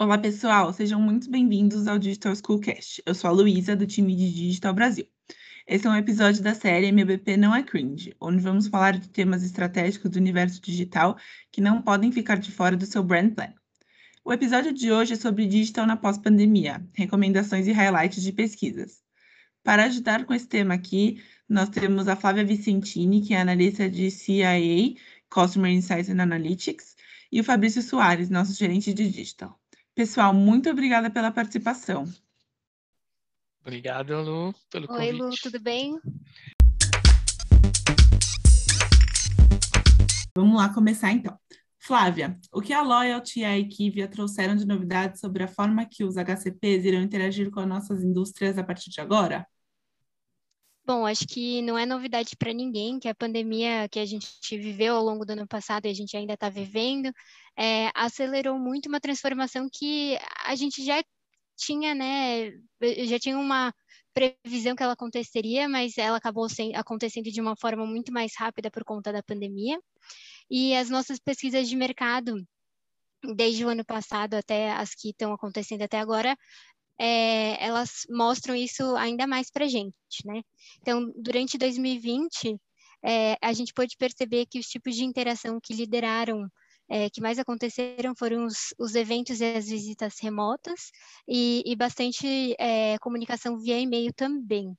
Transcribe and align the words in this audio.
Olá, 0.00 0.16
pessoal, 0.16 0.72
sejam 0.72 1.00
muito 1.00 1.28
bem-vindos 1.28 1.88
ao 1.88 1.98
Digital 1.98 2.32
Schoolcast. 2.36 3.02
Eu 3.04 3.16
sou 3.16 3.28
a 3.28 3.32
Luísa, 3.32 3.74
do 3.74 3.84
time 3.84 4.14
de 4.14 4.32
Digital 4.32 4.72
Brasil. 4.72 5.04
Esse 5.66 5.88
é 5.88 5.90
um 5.90 5.96
episódio 5.96 6.40
da 6.40 6.54
série 6.54 6.86
MBP 6.86 7.36
Não 7.36 7.52
é 7.52 7.64
Cringe, 7.64 8.14
onde 8.20 8.40
vamos 8.40 8.68
falar 8.68 8.96
de 8.96 9.08
temas 9.08 9.42
estratégicos 9.42 10.08
do 10.08 10.16
universo 10.16 10.62
digital 10.62 11.18
que 11.50 11.60
não 11.60 11.82
podem 11.82 12.12
ficar 12.12 12.38
de 12.38 12.52
fora 12.52 12.76
do 12.76 12.86
seu 12.86 13.02
brand 13.02 13.34
plan. 13.34 13.52
O 14.24 14.32
episódio 14.32 14.72
de 14.72 14.92
hoje 14.92 15.14
é 15.14 15.16
sobre 15.16 15.46
digital 15.46 15.84
na 15.84 15.96
pós-pandemia, 15.96 16.80
recomendações 16.94 17.66
e 17.66 17.72
highlights 17.72 18.22
de 18.22 18.30
pesquisas. 18.30 19.02
Para 19.64 19.86
ajudar 19.86 20.26
com 20.26 20.32
esse 20.32 20.46
tema 20.46 20.74
aqui, 20.74 21.20
nós 21.48 21.68
temos 21.70 22.06
a 22.06 22.14
Flávia 22.14 22.44
Vicentini, 22.44 23.20
que 23.20 23.34
é 23.34 23.40
analista 23.40 23.90
de 23.90 24.12
CIA, 24.12 24.94
Customer 25.28 25.72
Insights 25.72 26.08
and 26.08 26.22
Analytics, 26.22 26.94
e 27.32 27.40
o 27.40 27.44
Fabrício 27.44 27.82
Soares, 27.82 28.30
nosso 28.30 28.54
gerente 28.54 28.94
de 28.94 29.10
digital. 29.10 29.58
Pessoal, 29.98 30.32
muito 30.32 30.70
obrigada 30.70 31.10
pela 31.10 31.28
participação. 31.32 32.04
Obrigado, 33.62 34.14
Lu, 34.22 34.54
pelo 34.70 34.86
Oi, 34.92 34.96
convite. 34.96 35.20
Lu, 35.20 35.30
tudo 35.42 35.60
bem? 35.60 35.98
Vamos 40.36 40.56
lá 40.56 40.72
começar 40.72 41.10
então. 41.10 41.36
Flávia, 41.80 42.38
o 42.52 42.60
que 42.60 42.72
a 42.72 42.80
Loyalty 42.80 43.40
e 43.40 43.44
a 43.44 43.58
Equivia 43.58 44.06
trouxeram 44.06 44.54
de 44.54 44.64
novidades 44.64 45.18
sobre 45.18 45.42
a 45.42 45.48
forma 45.48 45.84
que 45.84 46.04
os 46.04 46.14
HCPs 46.16 46.84
irão 46.84 47.02
interagir 47.02 47.50
com 47.50 47.58
as 47.58 47.66
nossas 47.66 48.04
indústrias 48.04 48.56
a 48.56 48.62
partir 48.62 48.90
de 48.90 49.00
agora? 49.00 49.44
Bom, 50.88 51.04
acho 51.04 51.26
que 51.26 51.60
não 51.60 51.76
é 51.76 51.84
novidade 51.84 52.34
para 52.34 52.50
ninguém 52.50 52.98
que 52.98 53.08
a 53.08 53.14
pandemia 53.14 53.86
que 53.90 53.98
a 53.98 54.06
gente 54.06 54.56
viveu 54.56 54.96
ao 54.96 55.04
longo 55.04 55.22
do 55.26 55.32
ano 55.32 55.46
passado 55.46 55.84
e 55.84 55.90
a 55.90 55.94
gente 55.94 56.16
ainda 56.16 56.32
está 56.32 56.48
vivendo 56.48 57.12
é, 57.54 57.90
acelerou 57.94 58.58
muito 58.58 58.86
uma 58.86 58.98
transformação 58.98 59.68
que 59.70 60.16
a 60.46 60.54
gente 60.56 60.82
já 60.82 61.04
tinha, 61.58 61.94
né? 61.94 62.52
Já 63.06 63.18
tinha 63.18 63.36
uma 63.38 63.70
previsão 64.14 64.74
que 64.74 64.82
ela 64.82 64.94
aconteceria, 64.94 65.68
mas 65.68 65.98
ela 65.98 66.16
acabou 66.16 66.48
sem, 66.48 66.74
acontecendo 66.74 67.30
de 67.30 67.40
uma 67.40 67.54
forma 67.54 67.84
muito 67.84 68.10
mais 68.10 68.32
rápida 68.34 68.70
por 68.70 68.82
conta 68.82 69.12
da 69.12 69.22
pandemia. 69.22 69.78
E 70.50 70.74
as 70.74 70.88
nossas 70.88 71.18
pesquisas 71.18 71.68
de 71.68 71.76
mercado 71.76 72.42
desde 73.36 73.64
o 73.64 73.68
ano 73.68 73.84
passado 73.84 74.34
até 74.34 74.70
as 74.72 74.94
que 74.94 75.10
estão 75.10 75.32
acontecendo 75.34 75.82
até 75.82 75.98
agora, 75.98 76.34
é, 76.98 77.64
elas 77.64 78.04
mostram 78.10 78.54
isso 78.54 78.96
ainda 78.96 79.26
mais 79.26 79.50
para 79.50 79.64
a 79.64 79.68
gente, 79.68 79.94
né? 80.24 80.42
Então, 80.80 81.12
durante 81.16 81.56
2020, 81.56 82.58
é, 83.04 83.36
a 83.40 83.52
gente 83.52 83.72
pôde 83.72 83.96
perceber 83.96 84.46
que 84.46 84.58
os 84.58 84.66
tipos 84.66 84.96
de 84.96 85.04
interação 85.04 85.60
que 85.62 85.74
lideraram, 85.74 86.48
é, 86.88 87.08
que 87.10 87.20
mais 87.20 87.38
aconteceram 87.38 88.14
foram 88.16 88.46
os, 88.46 88.74
os, 88.78 88.94
eventos 88.94 89.40
e 89.40 89.44
as 89.44 89.68
visitas 89.68 90.18
remotas 90.20 90.90
e, 91.28 91.62
e 91.64 91.76
bastante 91.76 92.54
é, 92.58 92.98
comunicação 92.98 93.58
via 93.58 93.78
e-mail 93.78 94.12
também. 94.12 94.76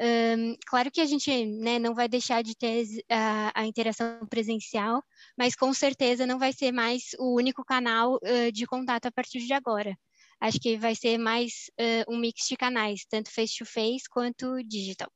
Um, 0.00 0.54
claro 0.66 0.92
que 0.92 1.00
a 1.00 1.06
gente 1.06 1.44
né, 1.46 1.78
não 1.80 1.92
vai 1.92 2.08
deixar 2.08 2.42
de 2.42 2.54
ter 2.56 2.86
a, 3.10 3.62
a, 3.62 3.66
interação 3.66 4.20
presencial, 4.30 5.02
mas 5.36 5.56
com 5.56 5.72
certeza 5.74 6.24
não 6.24 6.38
vai 6.38 6.52
ser 6.52 6.70
mais 6.70 7.16
o 7.18 7.34
único 7.34 7.64
canal 7.64 8.14
uh, 8.14 8.52
de 8.52 8.64
contato 8.64 9.06
a 9.06 9.10
partir 9.10 9.40
de 9.40 9.52
agora 9.52 9.98
acho 10.40 10.58
que 10.60 10.76
vai 10.76 10.94
ser 10.94 11.18
mais 11.18 11.70
uh, 11.80 12.12
um 12.12 12.18
mix 12.18 12.46
de 12.48 12.56
canais, 12.56 13.04
tanto 13.08 13.30
face-to-face 13.30 14.04
-face 14.04 14.08
quanto 14.10 14.62
digital. 14.64 15.10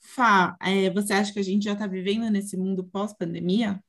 Fá, 0.00 0.56
é, 0.60 0.88
você 0.90 1.12
acha 1.12 1.32
que 1.32 1.38
a 1.38 1.42
gente 1.42 1.64
já 1.64 1.72
está 1.72 1.86
vivendo 1.86 2.30
nesse 2.30 2.56
mundo 2.56 2.84
pós-pandemia? 2.84 3.82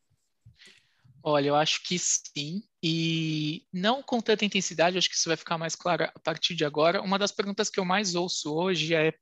Olha, 1.23 1.49
eu 1.49 1.55
acho 1.55 1.83
que 1.83 1.99
sim, 1.99 2.63
e 2.81 3.65
não 3.71 4.01
com 4.01 4.21
tanta 4.21 4.45
intensidade, 4.45 4.97
acho 4.97 5.09
que 5.09 5.15
isso 5.15 5.29
vai 5.29 5.35
ficar 5.37 5.57
mais 5.57 5.75
claro 5.75 6.05
a 6.05 6.19
partir 6.19 6.55
de 6.55 6.63
agora. 6.63 7.01
Uma 7.01 7.19
das 7.19 7.31
perguntas 7.31 7.69
que 7.69 7.79
eu 7.79 7.85
mais 7.85 8.15
ouço 8.15 8.53
hoje 8.53 8.95
é, 8.95 9.13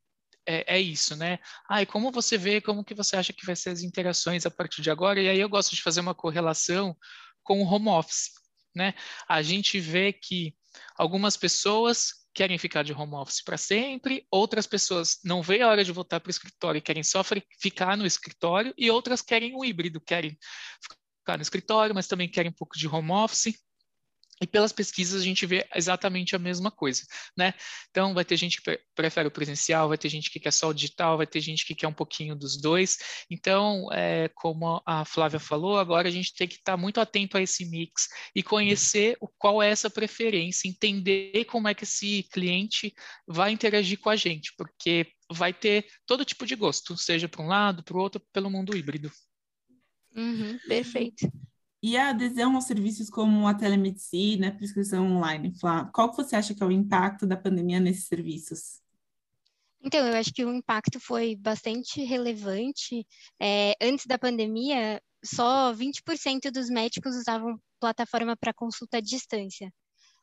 é, 0.47 0.75
é 0.77 0.79
isso, 0.79 1.15
né? 1.15 1.39
Ah, 1.67 1.81
e 1.81 1.85
como 1.85 2.11
você 2.11 2.37
vê, 2.37 2.61
como 2.61 2.83
que 2.83 2.93
você 2.93 3.15
acha 3.15 3.33
que 3.33 3.45
vai 3.45 3.55
ser 3.55 3.71
as 3.71 3.81
interações 3.81 4.45
a 4.45 4.51
partir 4.51 4.81
de 4.81 4.91
agora? 4.91 5.19
E 5.21 5.27
aí 5.27 5.39
eu 5.39 5.49
gosto 5.49 5.75
de 5.75 5.81
fazer 5.81 5.99
uma 5.99 6.13
correlação 6.13 6.95
com 7.43 7.61
o 7.61 7.65
home 7.65 7.89
office 7.89 8.29
né? 8.75 8.93
A 9.27 9.41
gente 9.41 9.79
vê 9.79 10.11
que 10.11 10.53
algumas 10.97 11.37
pessoas 11.37 12.25
querem 12.33 12.57
ficar 12.57 12.83
de 12.83 12.91
home 12.91 13.15
office 13.15 13.41
para 13.41 13.57
sempre, 13.57 14.27
outras 14.29 14.67
pessoas 14.67 15.19
não 15.23 15.41
veem 15.41 15.61
a 15.61 15.69
hora 15.69 15.85
de 15.85 15.91
voltar 15.93 16.19
para 16.19 16.27
o 16.27 16.31
escritório 16.31 16.79
e 16.79 16.81
querem 16.81 17.01
só 17.01 17.23
ficar 17.59 17.95
no 17.95 18.05
escritório, 18.05 18.73
e 18.77 18.91
outras 18.91 19.21
querem 19.21 19.55
um 19.55 19.63
híbrido, 19.63 20.01
querem 20.01 20.37
ficar 21.19 21.37
no 21.37 21.41
escritório, 21.41 21.95
mas 21.95 22.07
também 22.07 22.29
querem 22.29 22.51
um 22.51 22.55
pouco 22.55 22.77
de 22.77 22.87
home 22.87 23.11
office. 23.11 23.57
E 24.41 24.45
pelas 24.45 24.73
pesquisas 24.73 25.21
a 25.21 25.23
gente 25.23 25.45
vê 25.45 25.65
exatamente 25.73 26.35
a 26.35 26.39
mesma 26.39 26.69
coisa, 26.69 27.03
né? 27.37 27.53
Então 27.89 28.13
vai 28.13 28.25
ter 28.25 28.35
gente 28.35 28.61
que 28.61 28.79
prefere 28.93 29.29
o 29.29 29.31
presencial, 29.31 29.87
vai 29.87 29.97
ter 29.97 30.09
gente 30.09 30.29
que 30.29 30.39
quer 30.39 30.51
só 30.51 30.69
o 30.69 30.73
digital, 30.73 31.17
vai 31.17 31.25
ter 31.25 31.39
gente 31.39 31.65
que 31.65 31.73
quer 31.73 31.87
um 31.87 31.93
pouquinho 31.93 32.35
dos 32.35 32.59
dois. 32.59 32.97
Então, 33.29 33.87
é, 33.93 34.29
como 34.35 34.81
a 34.85 35.05
Flávia 35.05 35.39
falou, 35.39 35.77
agora 35.77 36.09
a 36.09 36.11
gente 36.11 36.35
tem 36.35 36.47
que 36.47 36.55
estar 36.55 36.75
muito 36.75 36.99
atento 36.99 37.37
a 37.37 37.41
esse 37.41 37.65
mix 37.65 38.09
e 38.35 38.43
conhecer 38.43 39.15
o, 39.21 39.27
qual 39.37 39.63
é 39.63 39.69
essa 39.69 39.89
preferência, 39.89 40.67
entender 40.67 41.45
como 41.45 41.69
é 41.69 41.73
que 41.73 41.85
esse 41.85 42.23
cliente 42.23 42.93
vai 43.25 43.51
interagir 43.51 43.99
com 43.99 44.09
a 44.09 44.17
gente, 44.17 44.53
porque 44.57 45.07
vai 45.31 45.53
ter 45.53 45.87
todo 46.05 46.25
tipo 46.25 46.45
de 46.45 46.55
gosto, 46.55 46.97
seja 46.97 47.29
para 47.29 47.41
um 47.41 47.47
lado, 47.47 47.83
para 47.83 47.95
o 47.95 48.01
outro, 48.01 48.21
pelo 48.33 48.49
mundo 48.49 48.75
híbrido. 48.75 49.09
Uhum, 50.13 50.59
perfeito. 50.67 51.31
E 51.87 51.95
a 51.97 52.09
adesão 52.09 52.55
aos 52.55 52.63
serviços 52.63 53.11
como 53.11 53.47
a 53.47 53.53
telemedicina, 53.53 54.47
a 54.47 54.51
prescrição 54.51 55.05
online, 55.05 55.53
qual 55.93 56.09
que 56.09 56.17
você 56.17 56.35
acha 56.35 56.55
que 56.55 56.63
é 56.63 56.65
o 56.65 56.71
impacto 56.71 57.27
da 57.27 57.37
pandemia 57.37 57.79
nesses 57.79 58.07
serviços? 58.07 58.81
Então, 59.83 60.03
eu 60.07 60.15
acho 60.15 60.33
que 60.33 60.43
o 60.43 60.51
impacto 60.51 60.99
foi 60.99 61.35
bastante 61.35 62.03
relevante. 62.03 63.05
É, 63.39 63.75
antes 63.79 64.07
da 64.07 64.17
pandemia, 64.17 64.99
só 65.23 65.71
20% 65.75 66.49
dos 66.51 66.71
médicos 66.71 67.15
usavam 67.15 67.61
plataforma 67.79 68.35
para 68.35 68.51
consulta 68.51 68.97
à 68.97 68.99
distância. 68.99 69.71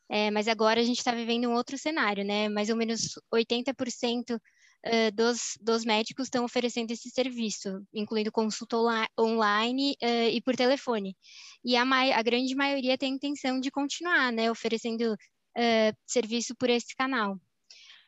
É, 0.09 0.29
mas 0.31 0.49
agora 0.49 0.81
a 0.81 0.83
gente 0.83 0.97
está 0.97 1.13
vivendo 1.13 1.47
um 1.47 1.53
outro 1.53 1.77
cenário, 1.77 2.25
né? 2.25 2.49
Mais 2.49 2.69
ou 2.69 2.75
menos 2.75 3.17
80% 3.33 4.37
uh, 4.85 5.11
dos, 5.13 5.57
dos 5.61 5.85
médicos 5.85 6.25
estão 6.25 6.45
oferecendo 6.45 6.91
esse 6.91 7.09
serviço, 7.09 7.85
incluindo 7.93 8.31
consulta 8.31 8.77
online 9.19 9.95
uh, 10.01 10.29
e 10.31 10.41
por 10.41 10.55
telefone. 10.55 11.15
E 11.63 11.75
a, 11.75 11.83
a, 11.83 12.21
grande 12.21 12.55
maioria 12.55 12.97
tem 12.97 13.13
intenção 13.13 13.59
de 13.59 13.71
continuar, 13.71 14.31
né, 14.31 14.51
oferecendo 14.51 15.13
uh, 15.13 15.97
serviço 16.05 16.55
por 16.55 16.69
esse 16.69 16.95
canal. 16.95 17.37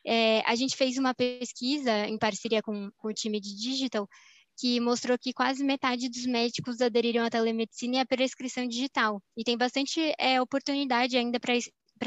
É, 0.08 0.40
a 0.46 0.54
gente 0.54 0.76
fez 0.76 0.96
uma 0.98 1.12
pesquisa 1.12 2.06
em 2.06 2.16
parceria 2.16 2.62
com, 2.62 2.90
com 2.96 3.08
o 3.08 3.12
time 3.12 3.40
de 3.40 3.56
digital 3.56 4.08
que 4.58 4.80
mostrou 4.80 5.18
que 5.18 5.32
quase 5.32 5.62
metade 5.62 6.08
dos 6.08 6.24
médicos 6.26 6.80
aderiram 6.80 7.24
à 7.24 7.30
telemedicina 7.30 7.96
e 7.96 7.98
à 7.98 8.06
prescrição 8.06 8.66
digital. 8.66 9.22
E 9.36 9.44
tem 9.44 9.56
bastante 9.56 10.00
é, 10.18 10.40
oportunidade 10.40 11.16
ainda 11.16 11.38
para 11.38 11.54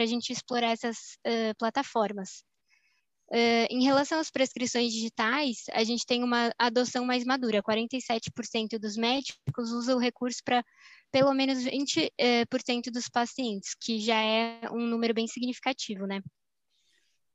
a 0.03 0.05
gente 0.05 0.31
explorar 0.33 0.71
essas 0.71 0.97
uh, 1.27 1.53
plataformas. 1.57 2.43
Uh, 3.31 3.67
em 3.69 3.83
relação 3.83 4.19
às 4.19 4.31
prescrições 4.31 4.91
digitais, 4.91 5.65
a 5.71 5.83
gente 5.83 6.03
tem 6.03 6.23
uma 6.23 6.51
adoção 6.57 7.05
mais 7.05 7.23
madura. 7.23 7.61
47% 7.61 8.79
dos 8.79 8.97
médicos 8.97 9.71
usam 9.71 9.97
o 9.97 9.99
recurso 9.99 10.39
para 10.43 10.63
pelo 11.11 11.33
menos 11.33 11.63
20% 11.63 12.07
uh, 12.07 12.47
por 12.49 12.61
cento 12.61 12.89
dos 12.91 13.07
pacientes, 13.07 13.75
que 13.79 13.99
já 13.99 14.19
é 14.19 14.61
um 14.71 14.85
número 14.85 15.13
bem 15.13 15.27
significativo, 15.27 16.07
né? 16.07 16.21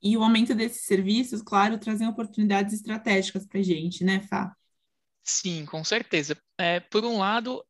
E 0.03 0.17
o 0.17 0.23
aumento 0.23 0.55
desses 0.55 0.85
serviços, 0.85 1.41
claro, 1.41 1.79
trazem 1.79 2.07
oportunidades 2.07 2.75
estratégicas 2.75 3.47
para 3.47 3.61
a 3.61 3.63
gente, 3.63 4.05
né, 4.05 4.21
Fá? 4.29 4.55
Sim, 5.23 5.65
com 5.65 5.83
certeza. 5.83 6.37
É, 6.59 6.81
por 6.81 7.05
um 7.05 7.19
lado, 7.19 7.65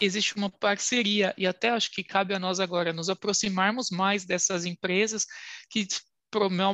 existe 0.00 0.34
uma 0.36 0.48
parceria, 0.48 1.34
e 1.36 1.46
até 1.46 1.70
acho 1.70 1.90
que 1.90 2.02
cabe 2.02 2.34
a 2.34 2.38
nós 2.38 2.58
agora 2.58 2.92
nos 2.92 3.10
aproximarmos 3.10 3.90
mais 3.90 4.24
dessas 4.24 4.64
empresas 4.64 5.26
que 5.68 5.86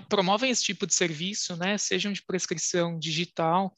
promovem 0.09 0.51
esse 0.51 0.63
tipo 0.63 0.87
de 0.87 0.95
serviço, 0.95 1.57
né, 1.57 1.77
sejam 1.79 2.13
de 2.13 2.23
prescrição 2.23 2.99
digital, 2.99 3.75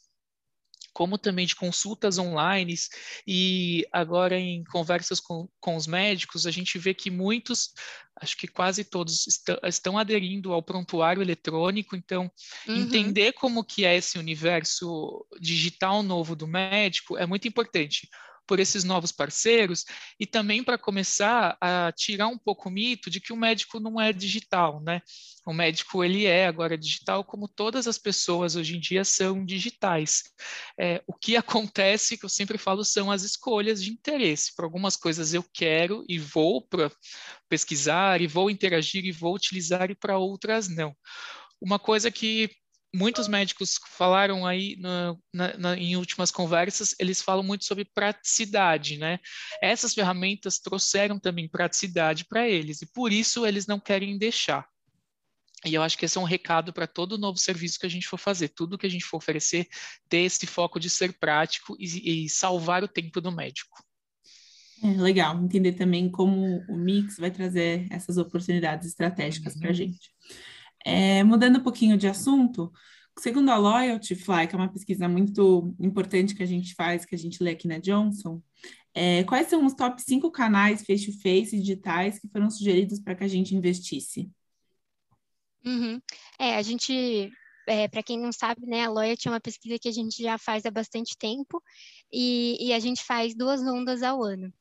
como 0.93 1.17
também 1.17 1.47
de 1.47 1.57
consultas 1.57 2.19
online, 2.19 2.75
e 3.27 3.87
agora 3.93 4.39
em 4.39 4.63
conversas 4.65 5.21
com, 5.21 5.49
com 5.61 5.77
os 5.77 5.87
médicos, 5.87 6.47
a 6.47 6.51
gente 6.51 6.79
vê 6.79 6.93
que 6.93 7.11
muitos, 7.11 7.73
acho 8.21 8.37
que 8.37 8.47
quase 8.47 8.85
todos, 8.85 9.27
est 9.27 9.49
estão 9.65 9.99
aderindo 9.99 10.53
ao 10.53 10.63
prontuário 10.63 11.23
eletrônico, 11.23 11.97
então 11.97 12.31
uhum. 12.67 12.77
entender 12.77 13.33
como 13.33 13.65
que 13.65 13.85
é 13.85 13.97
esse 13.97 14.19
universo 14.19 15.27
digital 15.41 16.03
novo 16.03 16.37
do 16.37 16.47
médico 16.47 17.17
é 17.17 17.27
muito 17.27 17.49
importante. 17.49 18.09
por 18.47 18.59
esses 18.61 18.85
novos 18.85 19.13
parceiros 19.13 19.85
e 20.19 20.27
também 20.27 20.63
para 20.63 20.77
começar 20.77 21.57
a 21.61 21.93
tirar 21.93 22.29
um 22.29 22.37
pouco 22.37 22.69
o 22.69 22.73
mito 22.73 23.09
de 23.09 23.21
que 23.21 23.33
o 23.33 23.37
médico 23.37 23.79
não 23.81 24.01
é 24.01 24.13
digital, 24.13 24.83
né? 24.83 25.01
O 25.47 25.53
médico 25.53 26.05
ele 26.05 26.27
é 26.27 26.47
agora 26.47 26.79
digital, 26.79 27.25
como 27.25 27.49
todas 27.49 27.89
as 27.89 27.99
pessoas 27.99 28.55
hoje 28.55 28.77
em 28.77 28.81
dia 28.81 29.05
são 29.05 29.45
digitais. 29.45 30.23
É, 30.79 31.03
o 31.07 31.15
que 31.15 31.37
acontece, 31.39 32.17
que 32.17 32.25
eu 32.25 32.29
sempre 32.29 32.59
falo, 32.59 32.85
são 32.85 33.11
as 33.11 33.23
escolhas 33.23 33.83
de 33.83 33.91
interesse. 33.91 34.55
Para 34.55 34.67
algumas 34.67 34.97
coisas 34.97 35.35
eu 35.35 35.45
quero 35.53 36.05
e 36.09 36.19
vou 36.19 36.63
para 36.63 36.91
pesquisar 37.53 38.23
e 38.23 38.27
vou 38.27 38.49
interagir 38.49 39.05
e 39.05 39.13
vou 39.13 39.35
utilizar 39.35 39.91
e 39.91 39.95
para 39.95 40.17
outras 40.17 40.69
não. 40.69 40.97
Uma 41.61 41.79
coisa 41.79 42.11
que 42.11 42.49
muitos 42.95 43.29
médicos 43.29 43.79
falaram 43.91 44.47
aí 44.47 44.75
na, 44.79 45.15
na, 45.59 45.77
em 45.77 45.95
últimas 45.95 46.31
conversas, 46.31 46.95
eles 46.99 47.21
falam 47.21 47.43
muito 47.43 47.67
sobre 47.67 47.85
praticidade, 47.85 48.97
né? 48.97 49.19
Essas 49.63 49.93
ferramentas 49.93 50.59
trouxeram 50.61 51.19
também 51.19 51.47
praticidade 51.47 52.25
para 52.25 52.49
eles 52.49 52.81
e 52.81 52.87
por 52.87 53.13
isso 53.13 53.45
eles 53.45 53.67
não 53.67 53.79
querem 53.79 54.17
deixar. 54.17 54.67
E 55.63 55.75
eu 55.75 55.83
acho 55.83 55.99
que 55.99 56.07
esse 56.07 56.17
é 56.17 56.21
um 56.23 56.25
recado 56.25 56.73
para 56.73 56.87
todo 56.87 57.19
novo 57.19 57.39
serviço 57.39 57.79
que 57.79 57.87
a 57.87 57.91
gente 57.91 58.09
for 58.09 58.19
fazer, 58.19 58.49
tudo 58.49 58.79
que 58.79 58.87
a 58.87 58.91
gente 58.91 59.05
for 59.05 59.19
oferecer, 59.19 59.69
ter 60.09 60.21
esse 60.21 60.47
foco 60.47 60.81
de 60.81 60.89
ser 60.89 61.19
prático 61.19 61.77
e, 61.79 62.25
e 62.25 62.29
salvar 62.31 62.83
o 62.83 62.89
tempo 62.89 63.21
do 63.21 63.31
médico. 63.31 63.77
É 64.83 65.01
legal 65.01 65.41
entender 65.43 65.75
também 65.75 66.11
como 66.11 66.65
o 66.69 66.77
Mix 66.77 67.17
vai 67.17 67.31
trazer 67.31 67.87
essas 67.91 68.17
oportunidades 68.17 68.89
estratégicas 68.89 69.55
uhum. 69.55 69.61
para 69.61 69.71
a 69.71 69.73
gente. 69.73 70.11
É, 70.85 71.23
mudando 71.23 71.61
um 71.61 71.63
pouquinho 71.63 71.97
de 71.97 72.09
assunto, 72.09 72.73
segundo 73.19 73.51
a 73.51 73.57
Loyalty 73.57 74.17
Fly, 74.17 74.49
que 74.49 74.57
é 74.57 74.59
uma 74.59 74.73
pesquisa 74.73 75.09
muito 75.09 75.73
importante 75.79 76.35
que 76.35 76.43
a 76.43 76.47
gente 76.47 76.75
faz, 76.75 77.05
que 77.05 77.15
a 77.15 77.19
gente 77.19 77.43
lê 77.43 77.53
aqui 77.53 77.69
na 77.69 77.79
Johnson, 77.79 78.43
é, 78.93 79.23
quais 79.25 79.47
são 79.47 79.65
os 79.65 79.75
top 79.75 80.03
5 80.03 80.31
canais 80.33 80.85
face-to-face 80.85 81.59
digitais 81.59 82.19
que 82.19 82.29
foram 82.29 82.51
sugeridos 82.51 82.99
para 82.99 83.15
que 83.15 83.23
a 83.23 83.29
gente 83.29 83.55
investisse? 83.55 84.29
Uhum. 85.65 86.01
É, 86.41 86.57
a 86.57 86.63
gente 86.63 87.31
é, 87.69 87.87
para 87.87 88.03
quem 88.03 88.19
não 88.19 88.33
sabe, 88.33 88.67
né, 88.67 88.85
a 88.85 88.91
Loyalty 88.91 89.29
é 89.29 89.31
uma 89.31 89.41
pesquisa 89.41 89.79
que 89.79 89.89
a 89.89 89.93
gente 89.93 90.21
já 90.21 90.37
faz 90.37 90.67
há 90.67 90.71
bastante 90.71 91.17
tempo 91.17 91.63
e, 92.13 92.57
e 92.61 92.73
a 92.73 92.81
gente 92.81 93.05
faz 93.05 93.35
duas 93.35 93.63
rondas 93.63 94.03
ao 94.03 94.23
ano. 94.23 94.53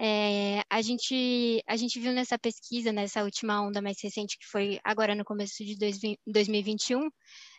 É, 0.00 0.62
a, 0.70 0.80
gente, 0.80 1.62
a 1.66 1.76
gente 1.76 1.98
viu 1.98 2.12
nessa 2.12 2.38
pesquisa, 2.38 2.92
nessa 2.92 3.24
última 3.24 3.60
onda 3.60 3.82
mais 3.82 3.96
recente, 4.02 4.38
que 4.38 4.46
foi 4.46 4.78
agora 4.84 5.14
no 5.14 5.24
começo 5.24 5.64
de 5.64 5.76
2021, 6.26 7.08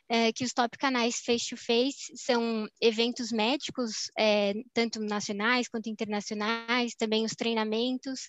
é, 0.08 0.32
que 0.32 0.44
os 0.44 0.54
top 0.54 0.78
canais 0.78 1.18
face-to-face 1.24 2.14
-face 2.14 2.18
são 2.18 2.68
eventos 2.82 3.32
médicos, 3.32 4.10
é, 4.18 4.54
tanto 4.74 5.00
nacionais 5.02 5.68
quanto 5.68 5.90
internacionais, 5.90 6.96
também 6.98 7.26
os 7.26 7.34
treinamentos, 7.34 8.22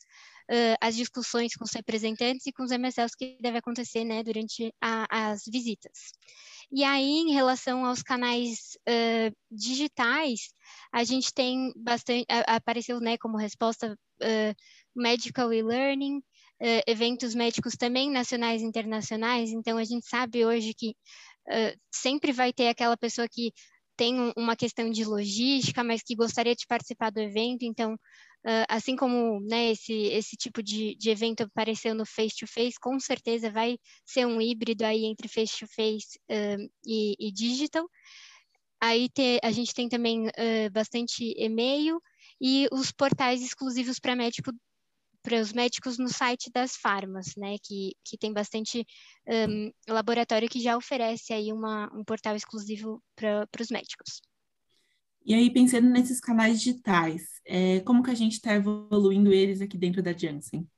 uh, 0.50 0.76
as 0.80 0.96
discussões 0.96 1.54
com 1.54 1.64
os 1.64 1.72
representantes 1.72 2.46
e 2.46 2.52
com 2.52 2.64
os 2.64 2.70
MSLs 2.72 3.16
que 3.16 3.38
deve 3.40 3.58
acontecer 3.58 4.04
né, 4.04 4.22
durante 4.22 4.74
a, 4.80 5.30
as 5.30 5.42
visitas. 5.46 6.12
E 6.72 6.84
aí, 6.84 7.04
em 7.04 7.32
relação 7.32 7.84
aos 7.84 8.02
canais 8.02 8.78
uh, 8.88 9.34
digitais, 9.50 10.52
a 10.92 11.02
gente 11.02 11.32
tem 11.34 11.72
bastante, 11.76 12.24
apareceu 12.46 13.00
né, 13.00 13.18
como 13.18 13.36
resposta 13.36 13.92
uh, 13.92 14.54
medical 14.94 15.52
e-learning, 15.52 16.18
uh, 16.18 16.82
eventos 16.86 17.34
médicos 17.34 17.74
também 17.76 18.08
nacionais 18.10 18.62
e 18.62 18.64
internacionais, 18.64 19.50
então 19.50 19.78
a 19.78 19.84
gente 19.84 20.06
sabe 20.08 20.44
hoje 20.44 20.72
que 20.74 20.94
sempre 21.92 22.30
vai 22.30 22.52
ter 22.52 22.68
aquela 22.68 22.96
pessoa 22.96 23.26
que 23.28 23.50
tem 23.96 24.20
um, 24.20 24.32
uma 24.36 24.54
questão 24.54 24.88
de 24.88 25.04
logística, 25.04 25.82
mas 25.82 26.00
que 26.02 26.14
gostaria 26.14 26.54
de 26.54 26.64
participar 26.66 27.10
do 27.10 27.20
evento, 27.20 27.64
então 27.64 27.98
Uh, 28.44 28.64
assim 28.70 28.96
como 28.96 29.38
né, 29.40 29.72
esse, 29.72 29.92
esse 29.92 30.34
tipo 30.34 30.62
de, 30.62 30.94
de 30.96 31.10
evento 31.10 31.42
apareceu 31.42 31.94
no 31.94 32.06
face-to-face, 32.06 32.70
-face, 32.70 32.80
com 32.80 32.98
certeza 32.98 33.50
vai 33.50 33.78
ser 34.06 34.26
um 34.26 34.40
híbrido 34.40 34.82
aí 34.84 35.04
entre 35.04 35.28
face-to-face 35.28 36.18
-face, 36.30 36.58
uh, 36.58 36.70
e, 36.86 37.14
e, 37.18 37.30
digital. 37.30 37.86
Aí 38.80 39.10
te, 39.10 39.38
a 39.42 39.50
gente 39.50 39.74
tem 39.74 39.88
também 39.90 40.28
uh, 40.28 40.70
bastante 40.72 41.34
e-mail 41.36 42.00
e 42.40 42.66
os 42.72 42.90
portais 42.90 43.42
exclusivos 43.42 43.98
para 43.98 44.16
médico 44.16 44.52
para 45.22 45.40
os 45.40 45.52
médicos 45.52 45.98
no 45.98 46.08
site 46.08 46.50
das 46.50 46.76
farmas, 46.76 47.34
né, 47.36 47.56
que, 47.62 47.92
que 48.02 48.16
tem 48.16 48.32
bastante 48.32 48.86
um, 49.28 49.70
laboratório 49.86 50.48
que 50.48 50.60
já 50.60 50.76
oferece 50.78 51.32
aí 51.32 51.52
uma, 51.52 51.90
um 51.94 52.02
portal 52.02 52.34
exclusivo 52.34 53.02
para 53.14 53.46
os 53.60 53.68
médicos. 53.70 54.22
E 55.30 55.34
aí, 55.34 55.48
pensando 55.48 55.88
nesses 55.88 56.18
canais 56.18 56.60
digitais, 56.60 57.22
é, 57.46 57.78
como 57.82 58.02
que 58.02 58.10
a 58.10 58.14
gente 58.16 58.32
está 58.32 58.52
evoluindo 58.52 59.32
eles 59.32 59.60
aqui 59.60 59.78
dentro 59.78 60.02
da 60.02 60.12
Janssen? 60.12 60.68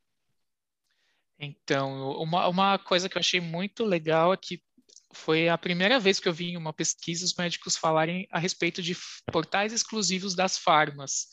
Então, 1.38 2.10
uma, 2.20 2.46
uma 2.48 2.78
coisa 2.78 3.08
que 3.08 3.16
eu 3.16 3.20
achei 3.20 3.40
muito 3.40 3.82
legal 3.82 4.30
é 4.30 4.36
que 4.36 4.62
foi 5.14 5.48
a 5.48 5.56
primeira 5.56 5.98
vez 5.98 6.20
que 6.20 6.28
eu 6.28 6.34
vi 6.34 6.50
em 6.50 6.58
uma 6.58 6.70
pesquisa 6.70 7.24
os 7.24 7.34
médicos 7.34 7.78
falarem 7.78 8.28
a 8.30 8.38
respeito 8.38 8.82
de 8.82 8.94
portais 9.32 9.72
exclusivos 9.72 10.34
das 10.34 10.58
farmas 10.58 11.28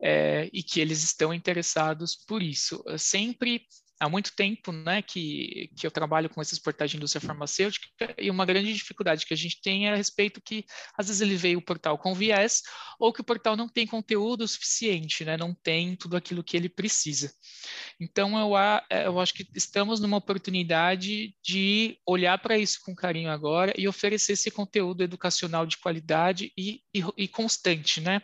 é, 0.00 0.48
e 0.50 0.62
que 0.62 0.80
eles 0.80 1.04
estão 1.04 1.34
interessados 1.34 2.16
por 2.16 2.42
isso. 2.42 2.82
Sempre 2.96 3.66
há 4.00 4.08
muito 4.08 4.34
tempo 4.34 4.72
né, 4.72 5.02
que, 5.02 5.70
que 5.76 5.86
eu 5.86 5.90
trabalho 5.90 6.28
com 6.28 6.42
esses 6.42 6.58
portais 6.58 6.90
de 6.90 6.96
indústria 6.96 7.20
farmacêutica 7.20 7.86
e 8.18 8.30
uma 8.30 8.44
grande 8.44 8.72
dificuldade 8.72 9.24
que 9.24 9.34
a 9.34 9.36
gente 9.36 9.60
tem 9.60 9.88
é 9.88 9.92
a 9.92 9.96
respeito 9.96 10.40
que 10.44 10.64
às 10.96 11.06
vezes 11.06 11.22
ele 11.22 11.36
veio 11.36 11.58
o 11.58 11.64
portal 11.64 11.96
com 11.98 12.14
viés 12.14 12.62
ou 12.98 13.12
que 13.12 13.20
o 13.20 13.24
portal 13.24 13.56
não 13.56 13.68
tem 13.68 13.86
conteúdo 13.86 14.46
suficiente, 14.46 15.24
né, 15.24 15.36
não 15.36 15.54
tem 15.54 15.96
tudo 15.96 16.16
aquilo 16.16 16.44
que 16.44 16.56
ele 16.56 16.68
precisa. 16.68 17.32
Então 18.00 18.38
eu, 18.38 18.52
eu 19.04 19.20
acho 19.20 19.34
que 19.34 19.46
estamos 19.54 20.00
numa 20.00 20.16
oportunidade 20.16 21.34
de 21.42 21.98
olhar 22.06 22.38
para 22.38 22.58
isso 22.58 22.80
com 22.84 22.94
carinho 22.94 23.30
agora 23.30 23.72
e 23.76 23.88
oferecer 23.88 24.32
esse 24.32 24.50
conteúdo 24.50 25.02
educacional 25.02 25.66
de 25.66 25.78
qualidade 25.78 26.52
e, 26.56 26.80
e, 26.94 27.04
e 27.16 27.28
constante, 27.28 28.00
né? 28.00 28.20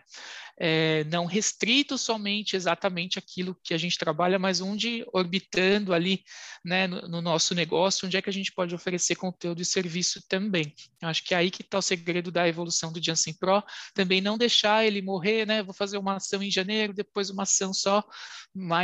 É, 0.62 1.04
não 1.04 1.24
restrito 1.24 1.96
somente 1.96 2.54
exatamente 2.54 3.18
aquilo 3.18 3.56
que 3.64 3.72
a 3.72 3.78
gente 3.78 3.96
trabalha, 3.96 4.38
mas 4.38 4.60
onde 4.60 5.02
orbitando 5.10 5.94
ali 5.94 6.22
né, 6.62 6.86
no, 6.86 7.08
no, 7.08 7.22
nosso 7.22 7.54
negócio, 7.54 8.06
onde 8.06 8.18
é 8.18 8.22
que 8.22 8.28
a 8.28 8.32
gente 8.32 8.52
pode 8.52 8.74
oferecer 8.74 9.16
conteúdo 9.16 9.62
e 9.62 9.64
serviço 9.64 10.22
também. 10.28 10.74
Eu 11.00 11.08
acho 11.08 11.24
que 11.24 11.32
é 11.32 11.38
aí 11.38 11.50
que 11.50 11.62
está 11.62 11.78
o 11.78 11.82
segredo 11.82 12.30
da 12.30 12.46
evolução 12.46 12.92
do 12.92 13.02
Janssen 13.02 13.32
Pro, 13.32 13.64
também 13.94 14.20
não 14.20 14.36
deixar 14.36 14.84
ele 14.84 15.00
morrer, 15.00 15.46
né? 15.46 15.62
Vou 15.62 15.72
fazer 15.72 15.96
uma 15.96 16.16
ação 16.16 16.42
em 16.42 16.50
janeiro, 16.50 16.92
depois 16.92 17.30
uma 17.30 17.44
ação 17.44 17.72
só 17.72 18.04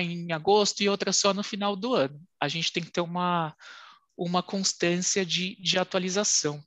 em 0.00 0.32
agosto 0.32 0.80
e 0.80 0.88
outra 0.88 1.12
só 1.12 1.34
no 1.34 1.42
final 1.42 1.76
do 1.76 1.92
ano. 1.92 2.18
A 2.40 2.48
gente 2.48 2.72
tem 2.72 2.82
que 2.82 2.90
ter 2.90 3.02
uma 3.02 3.54
uma 4.16 4.42
constância 4.42 5.24
de, 5.24 5.56
de 5.60 5.78
atualização. 5.78 6.62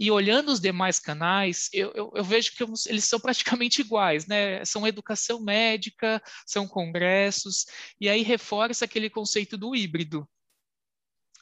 E 0.00 0.10
olhando 0.10 0.50
os 0.50 0.60
demais 0.60 0.98
canais, 0.98 1.68
eu, 1.72 1.92
eu, 1.94 2.12
eu, 2.14 2.24
vejo 2.24 2.52
que 2.54 2.64
eles 2.88 3.04
são 3.04 3.18
praticamente 3.18 3.80
iguais, 3.80 4.26
né? 4.26 4.64
São 4.64 4.86
educação 4.86 5.40
médica, 5.40 6.22
são 6.46 6.68
congressos, 6.68 7.66
e 8.00 8.08
aí 8.08 8.22
reforça 8.22 8.84
aquele 8.84 9.10
conceito 9.10 9.56
do 9.56 9.74
híbrido 9.74 10.28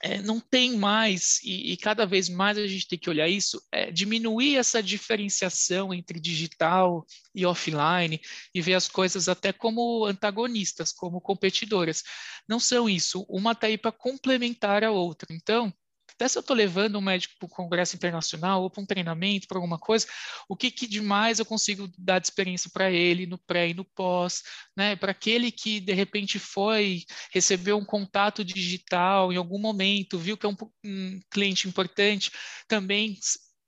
é, 0.06 0.22
não 0.22 0.38
tem 0.38 0.76
mais, 0.76 1.40
e, 1.42 1.72
e, 1.72 1.76
cada 1.76 2.06
vez 2.06 2.28
mais 2.28 2.56
a 2.56 2.66
gente 2.66 2.86
tem 2.86 2.98
que 2.98 3.10
olhar 3.10 3.28
isso, 3.28 3.60
é, 3.72 3.90
diminuir 3.90 4.56
essa 4.56 4.80
diferenciação 4.80 5.92
entre 5.92 6.20
digital 6.20 7.04
e 7.34 7.44
offline 7.44 8.20
e 8.54 8.62
ver 8.62 8.74
as 8.74 8.88
coisas 8.88 9.28
até 9.28 9.52
como 9.52 10.04
antagonistas, 10.04 10.92
como 10.92 11.20
competidoras. 11.20 12.04
Não 12.48 12.60
são 12.60 12.88
isso, 12.88 13.26
uma 13.28 13.50
está 13.50 13.66
aí 13.66 13.76
para 13.76 13.90
complementar 13.90 14.84
a 14.84 14.92
outra. 14.92 15.34
Então, 15.34 15.74
até 16.16 16.26
se 16.28 16.38
eu 16.38 16.40
estou 16.40 16.56
levando 16.56 16.98
um 16.98 17.02
médico 17.02 17.34
para 17.38 17.46
um 17.46 17.50
congresso 17.50 17.94
internacional 17.94 18.62
ou 18.62 18.70
para 18.70 18.82
um 18.82 18.86
treinamento, 18.86 19.46
para 19.46 19.58
alguma 19.58 19.78
coisa, 19.78 20.06
o 20.48 20.56
que, 20.56 20.70
que 20.70 20.86
demais 20.86 21.38
eu 21.38 21.44
consigo 21.44 21.88
dar 21.98 22.18
de 22.18 22.26
experiência 22.26 22.70
para 22.72 22.90
ele 22.90 23.26
no 23.26 23.38
pré 23.38 23.68
e 23.68 23.74
no 23.74 23.84
pós, 23.84 24.42
né? 24.74 24.96
Para 24.96 25.12
aquele 25.12 25.52
que 25.52 25.78
de 25.78 25.92
repente 25.92 26.38
foi, 26.38 27.04
recebeu 27.30 27.76
um 27.76 27.84
contato 27.84 28.42
digital 28.42 29.30
em 29.32 29.36
algum 29.36 29.58
momento, 29.58 30.18
viu 30.18 30.36
que 30.38 30.46
é 30.46 30.48
um, 30.48 30.56
um 30.84 31.20
cliente 31.30 31.68
importante, 31.68 32.32
também 32.66 33.18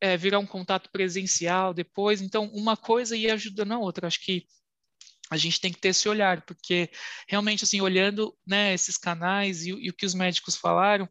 é, 0.01 0.17
virar 0.17 0.39
um 0.39 0.47
contato 0.47 0.91
presencial 0.91 1.75
depois. 1.75 2.23
Então, 2.23 2.47
uma 2.55 2.77
coisa 2.77 3.17
ia 3.17 3.35
ajudando 3.35 3.73
a 3.73 3.79
outra. 3.79 4.07
Acho 4.07 4.25
que 4.25 4.47
a 5.31 5.37
gente 5.37 5.61
tem 5.61 5.73
que 5.73 5.81
ter 5.81 5.89
esse 5.89 6.09
olhar, 6.09 6.43
porque 6.43 6.91
realmente, 7.27 7.65
assim, 7.65 7.81
olhando 7.81 8.35
né, 8.47 8.73
esses 8.73 8.97
canais 8.97 9.65
e, 9.65 9.71
e, 9.71 9.91
o 9.91 9.93
que 9.93 10.07
os 10.07 10.15
médicos 10.15 10.57
falaram, 10.57 11.09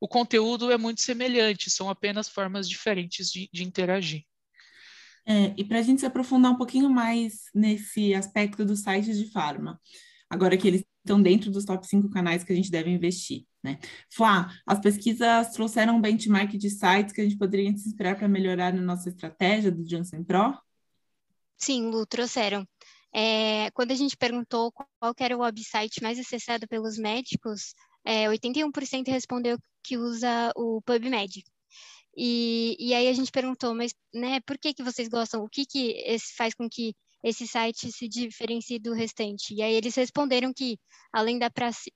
o 0.00 0.08
conteúdo 0.08 0.70
é 0.70 0.78
muito 0.78 1.00
semelhante, 1.00 1.70
são 1.70 1.90
apenas 1.90 2.28
formas 2.28 2.68
diferentes 2.68 3.30
de, 3.30 3.48
de 3.52 3.64
interagir. 3.64 4.24
É, 5.26 5.52
e 5.56 5.64
para 5.64 5.80
a 5.80 5.82
gente 5.82 6.00
se 6.00 6.06
aprofundar 6.06 6.52
um 6.52 6.56
pouquinho 6.56 6.88
mais 6.88 7.50
nesse 7.52 8.14
aspecto 8.14 8.64
dos 8.64 8.80
sites 8.80 9.18
de 9.18 9.30
farma, 9.32 9.80
agora 10.30 10.56
que 10.56 10.68
eles 10.68 10.84
estão 11.04 11.20
dentro 11.20 11.50
dos 11.50 11.64
top 11.64 11.86
5 11.86 12.10
canais 12.10 12.44
que 12.44 12.52
a 12.52 12.56
gente 12.56 12.70
deve 12.70 12.90
investir, 12.90 13.44
né? 13.62 13.78
Flá, 14.08 14.52
as 14.64 14.78
pesquisas 14.78 15.50
trouxeram 15.50 15.96
um 15.96 16.00
benchmark 16.00 16.56
de 16.56 16.70
sites 16.70 17.12
que 17.12 17.20
a 17.20 17.24
gente 17.24 17.36
poderia 17.36 17.76
se 17.76 17.88
inspirar 17.88 18.16
para 18.16 18.28
melhorar 18.28 18.72
na 18.72 18.82
nossa 18.82 19.08
estratégia 19.08 19.72
do 19.72 19.84
Johnson 19.84 20.22
Pro? 20.22 20.56
Sim, 21.56 21.90
Lu, 21.90 22.06
trouxeram. 22.06 22.66
É, 23.18 23.70
quando 23.70 23.92
a 23.92 23.94
gente 23.94 24.14
perguntou 24.14 24.70
qual 24.70 25.14
era 25.18 25.34
o 25.34 25.40
website 25.40 26.02
mais 26.02 26.18
acessado 26.18 26.68
pelos 26.68 26.98
médicos, 26.98 27.72
é, 28.04 28.28
81% 28.28 29.08
respondeu 29.08 29.56
que 29.82 29.96
usa 29.96 30.52
o 30.54 30.82
PubMed. 30.82 31.42
E, 32.14 32.76
e 32.78 32.92
aí 32.92 33.08
a 33.08 33.12
gente 33.14 33.32
perguntou, 33.32 33.74
mas 33.74 33.94
né, 34.12 34.40
por 34.40 34.58
que, 34.58 34.74
que 34.74 34.82
vocês 34.82 35.08
gostam? 35.08 35.42
O 35.42 35.48
que, 35.48 35.64
que 35.64 36.18
faz 36.36 36.54
com 36.54 36.68
que 36.68 36.94
esse 37.26 37.44
site 37.44 37.90
se 37.90 38.06
diferencie 38.06 38.78
do 38.78 38.92
restante? 38.92 39.52
E 39.52 39.60
aí 39.60 39.74
eles 39.74 39.96
responderam 39.96 40.54
que, 40.54 40.78
além 41.12 41.40
da 41.40 41.50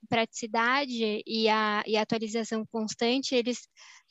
praticidade 0.08 1.22
e 1.24 1.48
a, 1.48 1.84
e 1.86 1.96
a 1.96 2.02
atualização 2.02 2.66
constante, 2.66 3.36
eles 3.36 3.60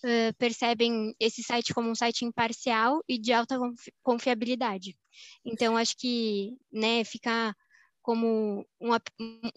uh, 0.02 0.34
percebem 0.38 1.14
esse 1.20 1.44
site 1.44 1.74
como 1.74 1.90
um 1.90 1.96
site 1.96 2.24
imparcial 2.24 3.04
e 3.06 3.20
de 3.20 3.34
alta 3.34 3.60
confiabilidade. 4.02 4.98
Então, 5.44 5.76
acho 5.76 5.98
que 5.98 6.56
né, 6.72 7.04
fica 7.04 7.54
como 8.02 8.66
um, 8.80 8.92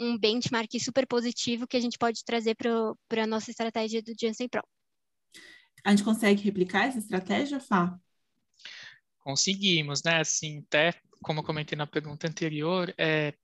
um 0.00 0.18
benchmark 0.18 0.68
super 0.80 1.06
positivo 1.06 1.68
que 1.68 1.76
a 1.76 1.80
gente 1.80 1.96
pode 1.96 2.24
trazer 2.24 2.56
para 2.56 3.22
a 3.22 3.26
nossa 3.26 3.52
estratégia 3.52 4.02
do 4.02 4.12
Janssen 4.20 4.48
Pro. 4.48 4.66
A 5.84 5.90
gente 5.90 6.02
consegue 6.02 6.42
replicar 6.42 6.88
essa 6.88 6.98
estratégia, 6.98 7.60
Fá? 7.60 7.96
Conseguimos, 9.20 10.02
né? 10.02 10.20
Assim, 10.20 10.58
até 10.66 10.92
como 11.22 11.40
eu 11.40 11.44
comentei 11.44 11.76
na 11.76 11.86
pergunta 11.86 12.26
anterior, 12.28 12.92
é, 12.98 13.34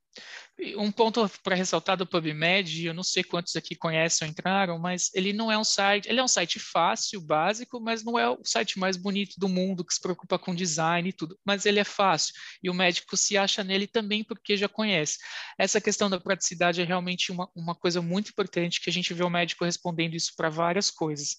um 0.76 0.90
ponto 0.90 1.30
para 1.42 1.54
ressaltar 1.54 1.96
do 1.96 2.06
PubMed, 2.06 2.84
eu 2.86 2.92
não 2.92 3.04
sei 3.04 3.22
quantos 3.22 3.54
aqui 3.54 3.76
conhecem 3.76 4.26
ou 4.26 4.30
entraram, 4.30 4.78
mas 4.78 5.10
ele 5.14 5.32
não 5.32 5.52
é 5.52 5.56
um 5.56 5.62
site, 5.62 6.08
ele 6.08 6.18
é 6.18 6.24
um 6.24 6.28
site 6.28 6.58
fácil, 6.58 7.20
básico, 7.20 7.80
mas 7.80 8.02
não 8.02 8.18
é 8.18 8.28
o 8.28 8.40
site 8.44 8.78
mais 8.78 8.96
bonito 8.96 9.38
do 9.38 9.48
mundo, 9.48 9.84
que 9.84 9.94
se 9.94 10.00
preocupa 10.00 10.36
com 10.36 10.54
design 10.54 11.08
e 11.08 11.12
tudo, 11.12 11.38
mas 11.44 11.64
ele 11.64 11.78
é 11.78 11.84
fácil, 11.84 12.34
e 12.60 12.68
o 12.68 12.74
médico 12.74 13.16
se 13.16 13.36
acha 13.36 13.62
nele 13.62 13.86
também 13.86 14.24
porque 14.24 14.56
já 14.56 14.68
conhece. 14.68 15.18
Essa 15.56 15.80
questão 15.80 16.10
da 16.10 16.18
praticidade 16.18 16.82
é 16.82 16.84
realmente 16.84 17.30
uma, 17.30 17.48
uma 17.54 17.74
coisa 17.74 18.02
muito 18.02 18.30
importante, 18.30 18.80
que 18.80 18.90
a 18.90 18.92
gente 18.92 19.14
vê 19.14 19.22
o 19.22 19.30
médico 19.30 19.64
respondendo 19.64 20.14
isso 20.14 20.32
para 20.36 20.50
várias 20.50 20.90
coisas. 20.90 21.36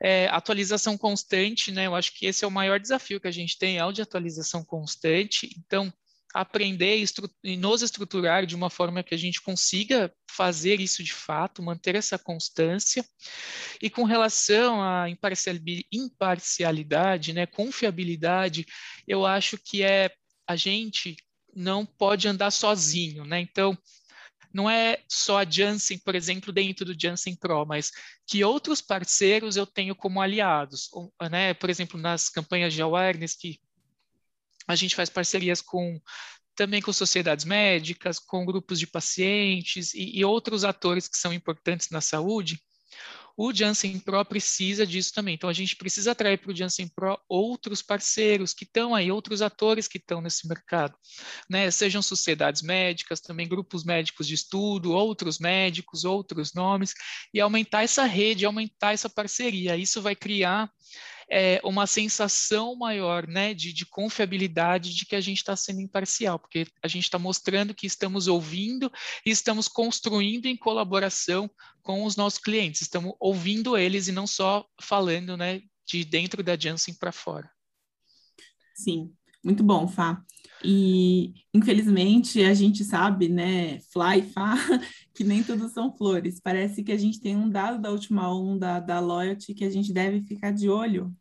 É, 0.00 0.26
atualização 0.28 0.98
constante, 0.98 1.70
né, 1.70 1.86
eu 1.86 1.94
acho 1.94 2.12
que 2.12 2.26
esse 2.26 2.44
é 2.44 2.48
o 2.48 2.50
maior 2.50 2.80
desafio 2.80 3.20
que 3.20 3.28
a 3.28 3.32
gente 3.32 3.56
tem, 3.56 3.78
é 3.78 3.84
o 3.84 3.92
de 3.92 4.02
atualização 4.02 4.64
constante, 4.64 5.48
então 5.56 5.92
aprender 6.32 7.04
e 7.42 7.56
nos 7.56 7.82
estruturar 7.82 8.46
de 8.46 8.54
uma 8.54 8.70
forma 8.70 9.02
que 9.02 9.14
a 9.14 9.18
gente 9.18 9.42
consiga 9.42 10.12
fazer 10.30 10.80
isso 10.80 11.04
de 11.04 11.12
fato, 11.12 11.62
manter 11.62 11.94
essa 11.94 12.18
constância. 12.18 13.04
E 13.80 13.90
com 13.90 14.04
relação 14.04 14.82
à 14.82 15.06
imparcialidade, 15.92 17.32
né, 17.32 17.46
confiabilidade, 17.46 18.64
eu 19.06 19.26
acho 19.26 19.58
que 19.58 19.82
é 19.82 20.10
a 20.46 20.56
gente 20.56 21.16
não 21.54 21.84
pode 21.84 22.26
andar 22.26 22.50
sozinho, 22.50 23.24
né? 23.24 23.40
Então, 23.40 23.76
não 24.52 24.68
é 24.68 24.98
só 25.08 25.38
a 25.38 25.44
Janssen, 25.48 25.98
por 25.98 26.14
exemplo, 26.14 26.52
dentro 26.52 26.84
do 26.84 26.98
Janssen 26.98 27.34
Pro, 27.36 27.64
mas 27.64 27.90
que 28.26 28.44
outros 28.44 28.80
parceiros 28.80 29.56
eu 29.56 29.66
tenho 29.66 29.94
como 29.94 30.20
aliados, 30.20 30.90
né? 31.30 31.54
Por 31.54 31.70
exemplo, 31.70 31.98
nas 31.98 32.28
campanhas 32.28 32.74
de 32.74 32.82
awareness 32.82 33.34
que 33.34 33.58
a 34.66 34.74
gente 34.74 34.94
faz 34.94 35.10
parcerias 35.10 35.60
com 35.60 36.00
também 36.54 36.82
com 36.82 36.92
sociedades 36.92 37.44
médicas, 37.44 38.18
com 38.18 38.44
grupos 38.44 38.78
de 38.78 38.86
pacientes 38.86 39.94
e, 39.94 40.18
e 40.18 40.24
outros 40.24 40.64
atores 40.64 41.08
que 41.08 41.16
são 41.16 41.32
importantes 41.32 41.88
na 41.90 42.00
saúde. 42.00 42.60
O 43.36 43.52
Janssen 43.52 43.98
Pro 43.98 44.22
precisa 44.24 44.86
disso 44.86 45.12
também. 45.14 45.34
Então, 45.34 45.48
a 45.48 45.54
gente 45.54 45.74
precisa 45.74 46.12
atrair 46.12 46.38
para 46.38 46.52
o 46.52 46.54
Janssen 46.54 46.88
Pro 46.88 47.18
outros 47.28 47.80
parceiros 47.80 48.52
que 48.52 48.64
estão 48.64 48.94
aí, 48.94 49.10
outros 49.10 49.40
atores 49.40 49.88
que 49.88 49.96
estão 49.96 50.20
nesse 50.20 50.46
mercado, 50.46 50.94
né? 51.48 51.70
Sejam 51.70 52.02
sociedades 52.02 52.60
médicas, 52.60 53.20
também 53.20 53.48
grupos 53.48 53.84
médicos 53.84 54.26
de 54.26 54.34
estudo, 54.34 54.92
outros 54.92 55.38
médicos, 55.38 56.04
outros 56.04 56.52
nomes, 56.52 56.92
e 57.32 57.40
aumentar 57.40 57.82
essa 57.82 58.04
rede, 58.04 58.44
aumentar 58.44 58.92
essa 58.92 59.08
parceria. 59.08 59.76
Isso 59.76 60.02
vai 60.02 60.14
criar 60.14 60.70
é, 61.30 61.60
uma 61.64 61.86
sensação 61.86 62.74
maior 62.76 63.26
né, 63.26 63.54
de, 63.54 63.72
de 63.72 63.86
confiabilidade 63.86 64.94
de 64.94 65.06
que 65.06 65.16
a 65.16 65.20
gente 65.20 65.38
está 65.38 65.56
sendo 65.56 65.80
imparcial, 65.80 66.38
porque 66.38 66.66
a 66.82 66.88
gente 66.88 67.04
está 67.04 67.18
mostrando 67.18 67.74
que 67.74 67.86
estamos 67.86 68.28
ouvindo 68.28 68.90
e 69.24 69.30
estamos 69.30 69.68
construindo 69.68 70.46
em 70.46 70.56
colaboração 70.56 71.50
com 71.82 72.04
os 72.04 72.16
nossos 72.16 72.38
clientes, 72.38 72.82
estamos 72.82 73.14
ouvindo 73.18 73.76
eles 73.76 74.08
e 74.08 74.12
não 74.12 74.26
só 74.26 74.66
falando 74.80 75.36
né, 75.36 75.62
de 75.86 76.04
dentro 76.04 76.42
da 76.42 76.56
Janssen 76.58 76.94
para 76.94 77.12
fora. 77.12 77.50
Sim, 78.74 79.12
muito 79.44 79.62
bom, 79.62 79.88
Fá. 79.88 80.22
E, 80.64 81.34
infelizmente, 81.52 82.42
a 82.42 82.54
gente 82.54 82.84
sabe, 82.84 83.28
né, 83.28 83.80
Fly, 83.92 84.22
Fá, 84.32 84.54
que 85.14 85.24
nem 85.24 85.42
tudo 85.42 85.68
são 85.68 85.96
flores. 85.96 86.40
Parece 86.40 86.82
que 86.82 86.92
a 86.92 86.96
gente 86.96 87.20
tem 87.20 87.36
um 87.36 87.48
dado 87.48 87.80
da 87.80 87.90
última 87.90 88.32
onda 88.32 88.80
da 88.80 89.00
Loyalty 89.00 89.54
que 89.54 89.64
a 89.64 89.70
gente 89.70 89.92
deve 89.92 90.22
ficar 90.22 90.52
de 90.52 90.68
olho. 90.68 91.14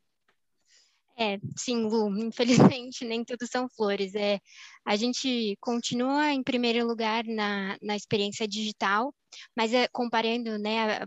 É, 1.17 1.39
sim, 1.55 1.83
Lu, 1.83 2.17
infelizmente 2.17 3.05
nem 3.05 3.23
tudo 3.23 3.45
são 3.45 3.69
flores. 3.69 4.15
É, 4.15 4.39
a 4.85 4.95
gente 4.95 5.55
continua 5.59 6.31
em 6.33 6.41
primeiro 6.41 6.87
lugar 6.87 7.23
na, 7.25 7.77
na 7.81 7.95
experiência 7.95 8.47
digital, 8.47 9.13
mas 9.55 9.73
é, 9.73 9.87
comparando, 9.89 10.57
né, 10.57 11.05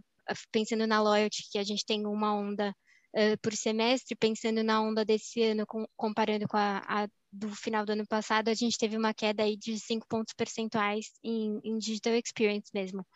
pensando 0.53 0.87
na 0.87 1.03
Loyalty, 1.03 1.49
que 1.50 1.59
a 1.59 1.64
gente 1.64 1.85
tem 1.85 2.07
uma 2.07 2.35
onda 2.35 2.75
uh, 3.14 3.38
por 3.40 3.54
semestre, 3.54 4.14
pensando 4.16 4.62
na 4.62 4.83
onda 4.83 5.04
desse 5.04 5.42
ano, 5.42 5.66
com, 5.66 5.87
comparando 5.97 6.47
com 6.49 6.56
a, 6.56 6.83
a, 6.87 7.09
do 7.33 7.49
final 7.54 7.85
do 7.85 7.92
ano 7.92 8.06
passado, 8.06 8.49
a 8.49 8.54
gente 8.54 8.78
teve 8.78 8.97
uma 8.97 9.14
queda 9.14 9.42
aí 9.42 9.56
de 9.56 9.78
5 9.78 10.06
pontos 10.09 10.35
percentuais 10.35 11.06
em, 11.23 11.61
em 11.64 11.78
digital 11.78 12.14
experience 12.14 12.71
mesmo. 12.75 13.06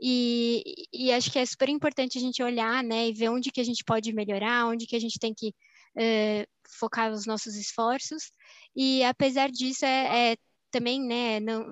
E, 0.00 0.86
e, 0.92 1.12
acho 1.12 1.30
que 1.30 1.38
é 1.38 1.46
super 1.46 1.68
importante 1.68 2.18
a 2.18 2.20
gente 2.20 2.42
olhar, 2.42 2.82
né, 2.82 3.08
e 3.08 3.12
ver 3.12 3.28
onde 3.28 3.50
que 3.52 3.60
a 3.60 3.64
gente 3.64 3.84
pode 3.84 4.12
melhorar, 4.12 4.66
onde 4.66 4.86
que 4.86 4.96
a 4.96 5.00
gente 5.00 5.18
tem 5.20 5.32
que 5.32 5.48
uh, 5.96 6.46
focar 6.78 7.12
os 7.12 7.26
nossos 7.26 7.54
esforços. 7.54 8.32
E 8.74 9.04
apesar 9.04 9.50
disso, 9.50 9.84
é, 9.84 10.32
é 10.32 10.36
também, 10.74 11.00
né, 11.00 11.38
não, 11.38 11.68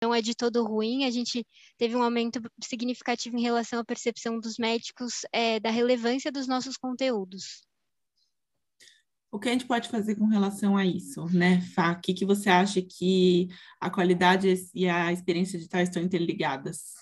não 0.00 0.14
é 0.14 0.22
de 0.22 0.32
todo 0.32 0.64
ruim. 0.64 1.04
A 1.04 1.10
gente 1.10 1.44
teve 1.76 1.96
um 1.96 2.02
aumento 2.04 2.40
significativo 2.62 3.36
em 3.36 3.42
relação 3.42 3.80
à 3.80 3.84
percepção 3.84 4.38
dos 4.38 4.58
médicos 4.58 5.22
é, 5.32 5.58
da 5.58 5.70
relevância 5.70 6.30
dos 6.30 6.46
nossos 6.46 6.76
conteúdos. 6.76 7.66
O 9.32 9.40
que 9.40 9.48
a 9.48 9.52
gente 9.52 9.66
pode 9.66 9.88
fazer 9.88 10.14
com 10.14 10.26
relação 10.26 10.76
a 10.76 10.86
isso, 10.86 11.24
né, 11.36 11.60
Fá? 11.74 11.90
O 11.90 12.00
que, 12.00 12.14
que 12.14 12.24
você 12.24 12.48
acha 12.48 12.80
que 12.80 13.48
a 13.80 13.90
qualidade 13.90 14.54
e 14.72 14.88
a 14.88 15.12
experiência 15.12 15.58
digital 15.58 15.80
estão 15.80 16.00
interligadas? 16.00 16.92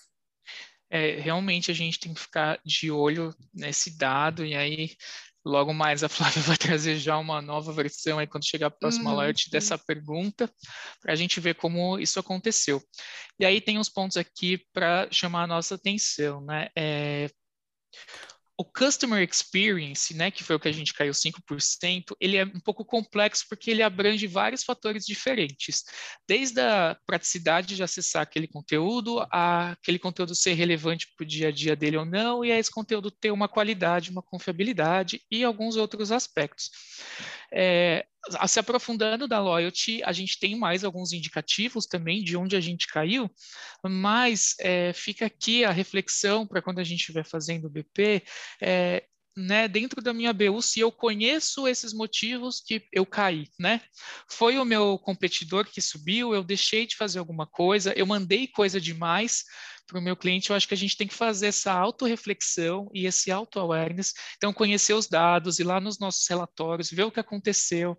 É, 0.89 1.19
realmente 1.19 1.69
a 1.69 1.73
gente 1.75 1.99
tem 1.99 2.15
que 2.15 2.19
ficar 2.19 2.59
de 2.65 2.89
olho 2.89 3.31
nesse 3.53 3.95
dado, 3.95 4.43
e 4.43 4.55
aí 4.55 4.95
logo 5.45 5.73
mais 5.73 6.03
a 6.03 6.09
Flávia 6.09 6.41
vai 6.43 6.57
trazer 6.57 6.97
já 6.97 7.17
uma 7.17 7.41
nova 7.41 7.71
versão 7.71 8.19
aí 8.19 8.27
quando 8.27 8.47
chegar 8.47 8.67
a 8.67 8.71
próxima 8.71 9.11
uhum. 9.11 9.19
alert 9.19 9.49
dessa 9.49 9.77
pergunta, 9.77 10.49
para 11.01 11.13
a 11.13 11.15
gente 11.15 11.39
ver 11.39 11.55
como 11.55 11.99
isso 11.99 12.19
aconteceu. 12.19 12.81
E 13.39 13.45
aí 13.45 13.59
tem 13.59 13.79
uns 13.79 13.89
pontos 13.89 14.17
aqui 14.17 14.59
para 14.73 15.07
chamar 15.11 15.43
a 15.43 15.47
nossa 15.47 15.75
atenção, 15.75 16.41
né? 16.41 16.69
É, 16.77 17.29
o 18.57 18.63
customer 18.63 19.27
experience, 19.27 20.13
né, 20.13 20.29
que 20.29 20.43
foi 20.43 20.55
o 20.55 20.59
que 20.59 20.67
a 20.67 20.71
gente 20.71 20.93
caiu 20.93 21.13
5%, 21.13 22.15
ele 22.19 22.37
é 22.37 22.45
um 22.45 22.59
pouco 22.59 22.85
complexo 22.85 23.45
porque 23.49 23.71
ele 23.71 23.81
abrange 23.81 24.27
vários 24.27 24.63
fatores 24.63 25.05
diferentes, 25.05 25.83
desde 26.27 26.61
a 26.61 26.95
praticidade 27.05 27.75
de 27.75 27.81
acessar 27.81 28.21
aquele 28.21 28.47
conteúdo, 28.47 29.25
a 29.31 29.71
aquele 29.71 29.97
conteúdo 29.97 30.35
ser 30.35 30.53
relevante 30.53 31.07
para 31.15 31.23
o 31.23 31.27
dia 31.27 31.47
a 31.47 31.51
dia 31.51 31.75
dele 31.75 31.97
ou 31.97 32.05
não, 32.05 32.45
e 32.45 32.51
a 32.51 32.59
esse 32.59 32.69
conteúdo 32.69 33.09
ter 33.09 33.31
uma 33.31 33.47
qualidade, 33.47 34.11
uma 34.11 34.21
confiabilidade 34.21 35.21
e 35.31 35.43
alguns 35.43 35.75
outros 35.75 36.11
aspectos. 36.11 36.69
É, 37.55 38.05
se 38.47 38.59
aprofundando 38.59 39.27
da 39.27 39.39
loyalty, 39.39 40.01
a 40.03 40.11
gente 40.11 40.39
tem 40.39 40.57
mais 40.57 40.83
alguns 40.83 41.11
indicativos 41.11 41.85
também 41.85 42.23
de 42.23 42.35
onde 42.35 42.55
a 42.55 42.61
gente 42.61 42.87
caiu, 42.87 43.29
mas 43.83 44.55
é, 44.59 44.93
fica 44.93 45.25
aqui 45.25 45.63
a 45.63 45.71
reflexão 45.71 46.47
para 46.47 46.61
quando 46.61 46.79
a 46.79 46.83
gente 46.83 46.99
estiver 46.99 47.25
fazendo 47.25 47.65
o 47.65 47.69
BP, 47.69 48.23
é, 48.61 49.03
né, 49.35 49.67
dentro 49.67 50.01
da 50.01 50.13
minha 50.13 50.31
BU, 50.31 50.61
se 50.61 50.79
eu 50.79 50.91
conheço 50.91 51.67
esses 51.67 51.93
motivos 51.93 52.61
que 52.61 52.85
eu 52.91 53.05
caí, 53.05 53.47
né? 53.59 53.81
Foi 54.29 54.57
o 54.59 54.65
meu 54.65 54.97
competidor 54.99 55.65
que 55.65 55.81
subiu, 55.81 56.33
eu 56.33 56.43
deixei 56.43 56.85
de 56.85 56.95
fazer 56.95 57.19
alguma 57.19 57.47
coisa, 57.47 57.93
eu 57.97 58.05
mandei 58.05 58.47
coisa 58.47 58.79
demais 58.79 59.43
para 59.87 59.99
o 59.99 60.01
meu 60.01 60.15
cliente, 60.15 60.49
eu 60.49 60.55
acho 60.55 60.67
que 60.67 60.73
a 60.73 60.77
gente 60.77 60.95
tem 60.95 61.07
que 61.07 61.13
fazer 61.13 61.47
essa 61.47 61.73
autorreflexão 61.73 62.89
e 62.93 63.05
esse 63.05 63.31
auto-awareness, 63.31 64.13
então 64.37 64.53
conhecer 64.53 64.93
os 64.93 65.07
dados, 65.07 65.59
ir 65.59 65.63
lá 65.63 65.79
nos 65.79 65.99
nossos 65.99 66.27
relatórios, 66.27 66.89
ver 66.89 67.03
o 67.03 67.11
que 67.11 67.19
aconteceu, 67.19 67.97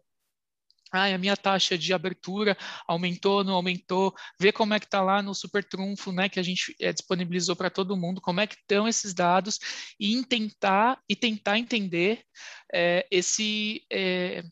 a 0.95 1.19
minha 1.19 1.37
taxa 1.37 1.77
de 1.77 1.93
abertura 1.93 2.57
aumentou, 2.87 3.45
não 3.45 3.55
aumentou, 3.55 4.15
ver 4.39 4.53
como 4.53 4.75
é 4.75 4.81
que 4.81 4.87
está 4.87 5.01
lá 5.01 5.23
no 5.23 5.35
super 5.35 5.65
trunfo, 5.65 6.13
né, 6.13 6.29
que 6.29 6.41
a 6.41 6.43
gente 6.43 6.75
é, 6.81 6.93
disponibilizou 6.93 7.57
para 7.57 7.71
todo 7.71 7.97
mundo, 7.97 8.21
como 8.21 8.41
é 8.41 8.47
que 8.47 8.55
estão 8.55 8.87
esses 8.89 9.13
dados 9.13 9.59
e 9.99 10.25
tentar 10.25 11.01
e 11.09 11.17
tentar 11.17 11.59
entender 11.59 12.23
é, 12.73 13.07
esse 13.11 13.85
é, 13.93 14.43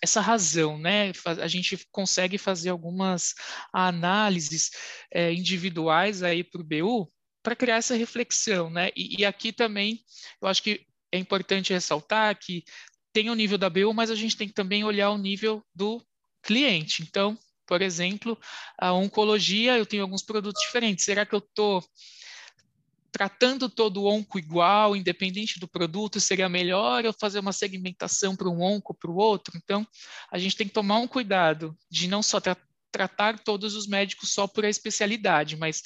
essa 0.00 0.20
razão, 0.20 0.78
né? 0.78 1.10
A 1.42 1.48
gente 1.48 1.76
consegue 1.90 2.38
fazer 2.38 2.70
algumas 2.70 3.34
análises 3.72 4.70
individuais 5.12 6.22
aí 6.22 6.44
para 6.44 6.60
o 6.60 6.64
BU 6.64 7.12
para 7.42 7.56
criar 7.56 7.76
essa 7.76 7.96
reflexão, 7.96 8.70
né? 8.70 8.90
E, 8.94 9.20
e, 9.20 9.24
aqui 9.24 9.52
também 9.52 10.00
eu 10.40 10.46
acho 10.46 10.62
que 10.62 10.86
é 11.10 11.18
importante 11.18 11.72
ressaltar 11.72 12.38
que 12.38 12.62
tem 13.12 13.30
o 13.30 13.34
nível 13.34 13.58
da 13.58 13.70
BU, 13.70 13.92
mas 13.94 14.10
a 14.10 14.14
gente 14.14 14.36
tem 14.36 14.48
que 14.48 14.54
também 14.54 14.84
olhar 14.84 15.10
o 15.10 15.18
nível 15.18 15.62
do 15.74 16.02
cliente. 16.42 17.02
Então, 17.02 17.38
por 17.66 17.82
exemplo, 17.82 18.38
a 18.78 18.92
oncologia, 18.92 19.76
eu 19.76 19.86
tenho 19.86 20.02
alguns 20.02 20.22
produtos 20.22 20.62
diferentes. 20.62 21.04
Será 21.04 21.26
que 21.26 21.34
eu 21.34 21.40
estou 21.40 21.84
tratando 23.10 23.68
todo 23.68 24.02
o 24.02 24.06
onco 24.06 24.38
igual, 24.38 24.94
independente 24.94 25.58
do 25.58 25.66
produto, 25.66 26.20
seria 26.20 26.48
melhor 26.48 27.04
eu 27.04 27.12
fazer 27.12 27.40
uma 27.40 27.52
segmentação 27.52 28.36
para 28.36 28.48
um 28.48 28.62
onco 28.62 28.94
para 28.94 29.10
o 29.10 29.16
outro? 29.16 29.56
Então, 29.56 29.86
a 30.30 30.38
gente 30.38 30.56
tem 30.56 30.66
que 30.66 30.72
tomar 30.72 30.98
um 30.98 31.08
cuidado 31.08 31.76
de 31.90 32.08
não 32.08 32.22
só 32.22 32.40
tra 32.40 32.56
tratar 32.90 33.38
todos 33.40 33.74
os 33.74 33.86
médicos 33.86 34.32
só 34.32 34.46
por 34.46 34.64
a 34.64 34.70
especialidade, 34.70 35.58
mas 35.58 35.82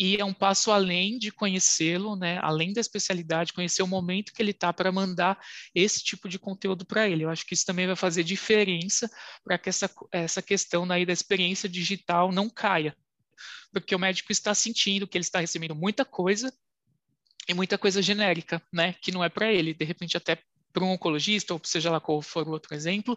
ir 0.00 0.24
um 0.24 0.32
passo 0.32 0.72
além 0.72 1.18
de 1.18 1.30
conhecê-lo, 1.30 2.16
né? 2.16 2.38
além 2.42 2.72
da 2.72 2.80
especialidade, 2.80 3.52
conhecer 3.52 3.82
o 3.82 3.86
momento 3.86 4.32
que 4.32 4.40
ele 4.40 4.52
está 4.52 4.72
para 4.72 4.90
mandar 4.90 5.38
esse 5.74 6.02
tipo 6.02 6.26
de 6.26 6.38
conteúdo 6.38 6.86
para 6.86 7.06
ele. 7.06 7.24
Eu 7.24 7.28
acho 7.28 7.44
que 7.44 7.52
isso 7.52 7.66
também 7.66 7.86
vai 7.86 7.94
fazer 7.94 8.24
diferença 8.24 9.10
para 9.44 9.58
que 9.58 9.68
essa, 9.68 9.90
essa 10.10 10.40
questão 10.40 10.88
daí 10.88 11.04
da 11.04 11.12
experiência 11.12 11.68
digital 11.68 12.32
não 12.32 12.48
caia, 12.48 12.96
porque 13.70 13.94
o 13.94 13.98
médico 13.98 14.32
está 14.32 14.54
sentindo 14.54 15.06
que 15.06 15.18
ele 15.18 15.24
está 15.24 15.38
recebendo 15.38 15.74
muita 15.74 16.02
coisa 16.02 16.50
e 17.46 17.52
muita 17.52 17.76
coisa 17.76 18.00
genérica, 18.00 18.62
né, 18.72 18.94
que 19.02 19.12
não 19.12 19.22
é 19.22 19.28
para 19.28 19.52
ele, 19.52 19.74
de 19.74 19.84
repente 19.84 20.16
até 20.16 20.38
para 20.72 20.84
um 20.84 20.90
oncologista, 20.90 21.54
ou 21.54 21.60
seja 21.64 21.90
lá 21.90 22.00
qual 22.00 22.20
for 22.22 22.46
o 22.46 22.52
outro 22.52 22.74
exemplo, 22.74 23.16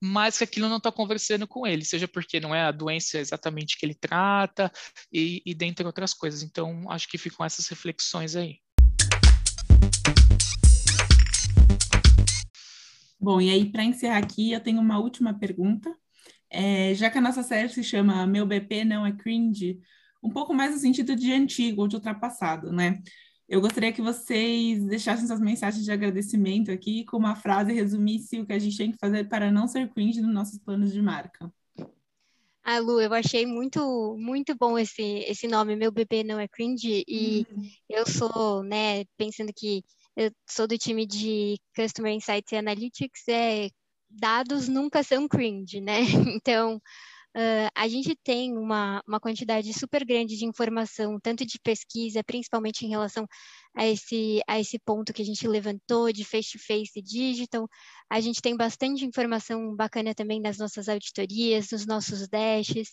mas 0.00 0.38
que 0.38 0.44
aquilo 0.44 0.68
não 0.68 0.78
está 0.78 0.90
conversando 0.90 1.46
com 1.46 1.66
ele, 1.66 1.84
seja 1.84 2.08
porque 2.08 2.40
não 2.40 2.54
é 2.54 2.62
a 2.62 2.72
doença 2.72 3.18
exatamente 3.18 3.78
que 3.78 3.86
ele 3.86 3.94
trata, 3.94 4.72
e, 5.12 5.42
e 5.44 5.54
dentre 5.54 5.86
outras 5.86 6.14
coisas. 6.14 6.42
Então, 6.42 6.90
acho 6.90 7.08
que 7.08 7.18
ficam 7.18 7.44
essas 7.44 7.66
reflexões 7.68 8.36
aí. 8.36 8.58
Bom, 13.18 13.40
e 13.40 13.50
aí, 13.50 13.70
para 13.70 13.84
encerrar 13.84 14.18
aqui, 14.18 14.52
eu 14.52 14.60
tenho 14.60 14.80
uma 14.80 14.98
última 14.98 15.32
pergunta. 15.32 15.94
É, 16.50 16.94
já 16.94 17.10
que 17.10 17.18
a 17.18 17.22
nossa 17.22 17.42
série 17.42 17.68
se 17.68 17.82
chama 17.82 18.26
Meu 18.26 18.46
BP 18.46 18.84
Não 18.84 19.06
é 19.06 19.12
Cringe, 19.12 19.80
um 20.22 20.30
pouco 20.30 20.54
mais 20.54 20.72
no 20.72 20.78
sentido 20.78 21.16
de 21.16 21.32
antigo 21.32 21.82
ou 21.82 21.88
de 21.88 21.96
ultrapassado, 21.96 22.70
né? 22.70 23.02
Eu 23.48 23.60
gostaria 23.60 23.92
que 23.92 24.00
vocês 24.00 24.82
deixassem 24.84 25.26
suas 25.26 25.40
mensagens 25.40 25.84
de 25.84 25.92
agradecimento 25.92 26.70
aqui 26.70 27.04
com 27.04 27.16
uma 27.16 27.36
frase 27.36 27.72
resumisse 27.72 28.40
o 28.40 28.46
que 28.46 28.52
a 28.52 28.58
gente 28.58 28.76
tem 28.76 28.90
que 28.90 28.98
fazer 28.98 29.28
para 29.28 29.50
não 29.50 29.68
ser 29.68 29.90
cringe 29.92 30.20
nos 30.20 30.32
nossos 30.32 30.58
planos 30.58 30.92
de 30.92 31.02
marca. 31.02 31.52
Ah, 32.62 32.78
Lu, 32.78 32.98
eu 32.98 33.12
achei 33.12 33.44
muito, 33.44 34.16
muito 34.18 34.56
bom 34.56 34.78
esse, 34.78 35.02
esse 35.02 35.46
nome, 35.46 35.76
Meu 35.76 35.92
Bebê 35.92 36.24
Não 36.24 36.40
É 36.40 36.48
Cringe, 36.48 37.04
e 37.06 37.46
uhum. 37.50 37.70
eu 37.90 38.06
sou, 38.06 38.62
né, 38.62 39.04
pensando 39.18 39.52
que 39.54 39.84
eu 40.16 40.30
sou 40.48 40.66
do 40.66 40.78
time 40.78 41.04
de 41.04 41.60
Customer 41.76 42.12
Insights 42.12 42.52
e 42.52 42.56
Analytics, 42.56 43.28
é, 43.28 43.68
dados 44.08 44.68
nunca 44.68 45.02
são 45.02 45.28
cringe, 45.28 45.80
né? 45.80 45.98
Então, 46.40 46.80
Uh, 47.36 47.68
a 47.74 47.88
gente 47.88 48.14
tem 48.22 48.56
uma, 48.56 49.02
uma 49.08 49.18
quantidade 49.18 49.72
super 49.74 50.04
grande 50.04 50.36
de 50.36 50.44
informação, 50.44 51.18
tanto 51.20 51.44
de 51.44 51.58
pesquisa, 51.58 52.22
principalmente 52.22 52.86
em 52.86 52.88
relação 52.88 53.26
a 53.76 53.84
esse, 53.84 54.40
a 54.46 54.60
esse 54.60 54.78
ponto 54.78 55.12
que 55.12 55.20
a 55.20 55.24
gente 55.24 55.48
levantou 55.48 56.12
de 56.12 56.24
face-to-face 56.24 56.92
-face 56.92 57.02
digital. 57.02 57.68
A 58.08 58.20
gente 58.20 58.40
tem 58.40 58.56
bastante 58.56 59.04
informação 59.04 59.74
bacana 59.74 60.14
também 60.14 60.40
nas 60.40 60.58
nossas 60.58 60.88
auditorias, 60.88 61.72
nos 61.72 61.84
nossos 61.86 62.28
dashes, 62.28 62.90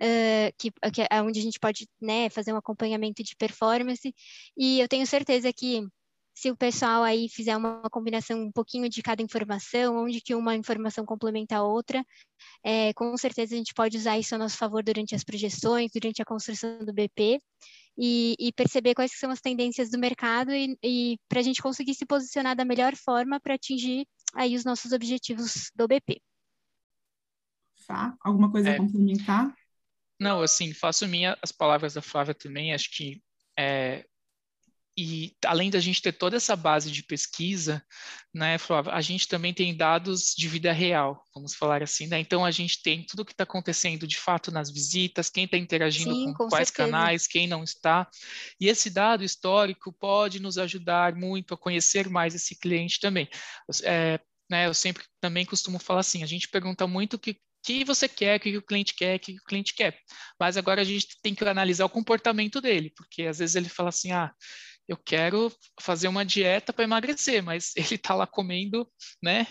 uh, 0.00 0.50
que, 0.58 0.70
que, 0.92 1.02
é 1.10 1.22
onde 1.22 1.38
a 1.40 1.42
gente 1.42 1.58
pode 1.60 1.86
né, 2.00 2.30
fazer 2.30 2.54
um 2.54 2.56
acompanhamento 2.56 3.22
de 3.22 3.36
performance. 3.36 4.14
E 4.56 4.80
eu 4.80 4.88
tenho 4.88 5.06
certeza 5.06 5.52
que 5.52 5.86
se 6.34 6.50
o 6.50 6.56
pessoal 6.56 7.04
aí 7.04 7.28
fizer 7.28 7.56
uma 7.56 7.80
combinação 7.90 8.42
um 8.42 8.50
pouquinho 8.50 8.88
de 8.88 9.02
cada 9.02 9.22
informação, 9.22 10.04
onde 10.04 10.20
que 10.20 10.34
uma 10.34 10.56
informação 10.56 11.06
complementa 11.06 11.56
a 11.56 11.62
outra, 11.62 12.04
é, 12.62 12.92
com 12.94 13.16
certeza 13.16 13.54
a 13.54 13.58
gente 13.58 13.72
pode 13.72 13.96
usar 13.96 14.18
isso 14.18 14.34
a 14.34 14.38
nosso 14.38 14.56
favor 14.56 14.82
durante 14.82 15.14
as 15.14 15.22
projeções, 15.22 15.92
durante 15.92 16.20
a 16.20 16.24
construção 16.24 16.84
do 16.84 16.92
BP, 16.92 17.40
e, 17.96 18.34
e 18.38 18.52
perceber 18.52 18.94
quais 18.94 19.12
são 19.16 19.30
as 19.30 19.40
tendências 19.40 19.90
do 19.90 19.98
mercado 19.98 20.52
e, 20.52 20.76
e 20.82 21.16
para 21.28 21.38
a 21.38 21.42
gente 21.42 21.62
conseguir 21.62 21.94
se 21.94 22.04
posicionar 22.04 22.56
da 22.56 22.64
melhor 22.64 22.96
forma 22.96 23.38
para 23.38 23.54
atingir 23.54 24.04
aí 24.34 24.56
os 24.56 24.64
nossos 24.64 24.92
objetivos 24.92 25.70
do 25.74 25.86
BP. 25.86 26.20
Tá? 27.86 28.16
Alguma 28.20 28.50
coisa 28.50 28.70
é, 28.70 28.74
a 28.74 28.76
complementar? 28.78 29.54
Não, 30.18 30.42
assim, 30.42 30.72
faço 30.72 31.06
minha 31.06 31.38
as 31.40 31.52
palavras 31.52 31.94
da 31.94 32.02
Flávia 32.02 32.34
também, 32.34 32.74
acho 32.74 32.90
que 32.90 33.22
é, 33.56 34.04
e 34.96 35.34
além 35.44 35.70
da 35.70 35.80
gente 35.80 36.00
ter 36.00 36.12
toda 36.12 36.36
essa 36.36 36.54
base 36.54 36.90
de 36.90 37.02
pesquisa, 37.02 37.84
né, 38.32 38.58
Flávia, 38.58 38.92
a 38.92 39.00
gente 39.00 39.26
também 39.26 39.52
tem 39.52 39.76
dados 39.76 40.32
de 40.36 40.48
vida 40.48 40.72
real, 40.72 41.24
vamos 41.34 41.54
falar 41.54 41.82
assim, 41.82 42.06
né? 42.06 42.20
Então 42.20 42.44
a 42.44 42.50
gente 42.52 42.80
tem 42.80 43.04
tudo 43.04 43.20
o 43.20 43.24
que 43.24 43.32
está 43.32 43.42
acontecendo 43.42 44.06
de 44.06 44.16
fato 44.16 44.52
nas 44.52 44.70
visitas, 44.70 45.28
quem 45.28 45.46
está 45.46 45.56
interagindo 45.56 46.14
Sim, 46.14 46.26
com, 46.26 46.44
com, 46.44 46.48
quais 46.48 46.68
certeza. 46.68 46.90
canais, 46.90 47.26
quem 47.26 47.48
não 47.48 47.64
está. 47.64 48.08
E 48.60 48.68
esse 48.68 48.88
dado 48.88 49.24
histórico 49.24 49.92
pode 49.92 50.40
nos 50.40 50.58
ajudar 50.58 51.16
muito 51.16 51.54
a 51.54 51.58
conhecer 51.58 52.08
mais 52.08 52.34
esse 52.34 52.56
cliente 52.56 53.00
também. 53.00 53.28
É, 53.82 54.20
né, 54.48 54.66
eu 54.68 54.74
sempre 54.74 55.04
também 55.20 55.44
costumo 55.44 55.80
falar 55.80 56.00
assim, 56.00 56.22
a 56.22 56.26
gente 56.26 56.48
pergunta 56.48 56.86
muito 56.86 57.14
o 57.14 57.18
que 57.18 57.36
que 57.64 57.82
você 57.82 58.06
quer, 58.06 58.36
o 58.36 58.40
que 58.40 58.56
o 58.58 58.62
cliente 58.62 58.94
quer, 58.94 59.16
o 59.16 59.18
que 59.18 59.32
o 59.32 59.44
cliente 59.44 59.74
quer. 59.74 59.98
Mas 60.38 60.58
agora 60.58 60.82
a 60.82 60.84
gente 60.84 61.18
tem 61.22 61.34
que 61.34 61.42
analisar 61.44 61.86
o 61.86 61.90
comportamento 61.90 62.60
dele, 62.60 62.92
porque 62.94 63.22
às 63.22 63.38
vezes 63.38 63.56
ele 63.56 63.70
fala 63.70 63.88
assim, 63.88 64.12
ah, 64.12 64.30
eu 64.88 64.96
quero 64.96 65.52
fazer 65.80 66.08
uma 66.08 66.24
dieta 66.24 66.72
para 66.72 66.84
emagrecer, 66.84 67.42
mas 67.42 67.72
ele 67.76 67.94
está 67.94 68.14
lá 68.14 68.26
comendo, 68.26 68.88
né, 69.22 69.46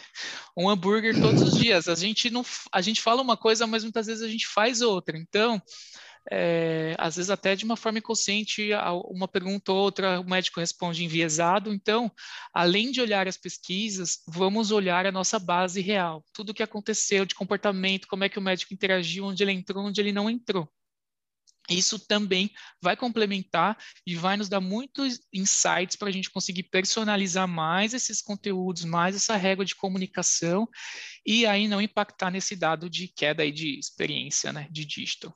um 0.57 0.69
hambúrguer 0.69 1.19
todos 1.19 1.41
os 1.41 1.57
dias. 1.57 1.87
A 1.87 1.95
gente 1.95 2.29
não, 2.29 2.45
a 2.71 2.81
gente 2.81 3.01
fala 3.01 3.21
uma 3.21 3.37
coisa, 3.37 3.65
mas 3.67 3.83
muitas 3.83 4.07
vezes 4.07 4.23
a 4.23 4.27
gente 4.27 4.47
faz 4.47 4.81
outra. 4.81 5.17
Então, 5.17 5.61
é, 6.31 6.95
às 6.97 7.15
vezes 7.17 7.29
até 7.29 7.55
de 7.55 7.65
uma 7.65 7.75
forma 7.75 7.99
inconsciente, 7.99 8.69
uma 9.09 9.27
pergunta 9.27 9.71
ou 9.71 9.77
outra, 9.77 10.19
o 10.19 10.29
médico 10.29 10.59
responde 10.59 11.03
enviesado. 11.03 11.73
Então, 11.73 12.11
além 12.53 12.91
de 12.91 13.01
olhar 13.01 13.27
as 13.27 13.37
pesquisas, 13.37 14.19
vamos 14.27 14.71
olhar 14.71 15.05
a 15.05 15.11
nossa 15.11 15.37
base 15.39 15.81
real, 15.81 16.23
tudo 16.33 16.51
o 16.51 16.53
que 16.53 16.63
aconteceu 16.63 17.25
de 17.25 17.35
comportamento, 17.35 18.07
como 18.07 18.23
é 18.23 18.29
que 18.29 18.39
o 18.39 18.41
médico 18.41 18.73
interagiu, 18.73 19.25
onde 19.25 19.43
ele 19.43 19.51
entrou, 19.51 19.85
onde 19.85 19.99
ele 19.99 20.11
não 20.11 20.29
entrou. 20.29 20.69
Isso 21.69 21.97
também 21.97 22.51
vai 22.81 22.95
complementar 22.95 23.77
e 24.05 24.15
vai 24.15 24.35
nos 24.35 24.49
dar 24.49 24.59
muitos 24.59 25.19
insights 25.33 25.95
para 25.95 26.09
a 26.09 26.11
gente 26.11 26.29
conseguir 26.29 26.63
personalizar 26.63 27.47
mais 27.47 27.93
esses 27.93 28.21
conteúdos, 28.21 28.83
mais 28.83 29.15
essa 29.15 29.35
régua 29.37 29.63
de 29.63 29.75
comunicação 29.75 30.67
e 31.25 31.45
aí 31.45 31.67
não 31.67 31.81
impactar 31.81 32.29
nesse 32.29 32.55
dado 32.55 32.89
de 32.89 33.07
queda 33.07 33.43
aí 33.43 33.51
de 33.51 33.79
experiência, 33.79 34.51
né, 34.51 34.67
de 34.69 34.85
digital. 34.85 35.33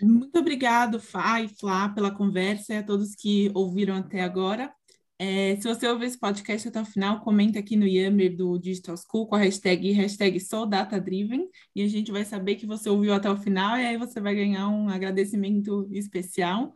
Muito 0.00 0.38
obrigado, 0.38 1.00
Fá 1.00 1.40
e 1.40 1.48
Flá, 1.48 1.88
pela 1.88 2.10
conversa 2.10 2.74
e 2.74 2.76
a 2.78 2.82
todos 2.82 3.14
que 3.14 3.50
ouviram 3.54 3.96
até 3.96 4.22
agora. 4.22 4.72
É, 5.18 5.54
se 5.56 5.68
você 5.68 5.86
ouviu 5.86 6.08
esse 6.08 6.18
podcast 6.18 6.66
até 6.66 6.80
o 6.80 6.84
final, 6.84 7.20
comenta 7.20 7.58
aqui 7.58 7.76
no 7.76 7.86
Yammer 7.86 8.36
do 8.36 8.58
Digital 8.58 8.96
School 8.96 9.28
com 9.28 9.36
a 9.36 9.38
hashtag, 9.38 9.92
hashtag 9.92 10.40
SouDataDriven 10.40 11.48
e 11.74 11.82
a 11.82 11.88
gente 11.88 12.10
vai 12.10 12.24
saber 12.24 12.56
que 12.56 12.66
você 12.66 12.88
ouviu 12.88 13.14
até 13.14 13.30
o 13.30 13.36
final 13.36 13.78
e 13.78 13.86
aí 13.86 13.96
você 13.96 14.20
vai 14.20 14.34
ganhar 14.34 14.68
um 14.68 14.88
agradecimento 14.88 15.88
especial. 15.92 16.72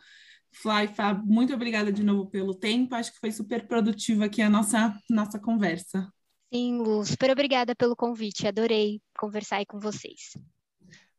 Fly, 0.53 0.89
Fab, 0.95 1.25
muito 1.27 1.53
obrigada 1.53 1.93
de 1.93 2.03
novo 2.03 2.31
pelo 2.31 2.55
tempo. 2.55 2.95
Acho 2.95 3.13
que 3.13 3.19
foi 3.19 3.33
super 3.33 3.67
produtiva 3.67 4.27
aqui 4.27 4.41
a 4.41 4.49
nossa, 4.49 4.97
nossa 5.11 5.39
conversa. 5.39 6.11
Sim, 6.53 6.79
Lu, 6.79 7.05
super 7.05 7.31
obrigada 7.31 7.75
pelo 7.75 7.95
convite. 7.95 8.47
Adorei 8.47 9.01
conversar 9.19 9.57
aí 9.57 9.67
com 9.67 9.79
vocês. 9.79 10.37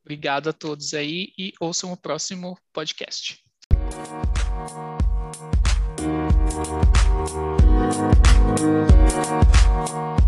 Obrigado 0.01 0.49
a 0.49 0.53
todos 0.53 0.93
aí 0.93 1.31
e 1.37 1.53
ouçam 1.59 1.91
o 1.91 1.97
próximo 1.97 2.57
podcast. 2.73 3.43
Thank 6.61 6.99
you. 8.59 10.18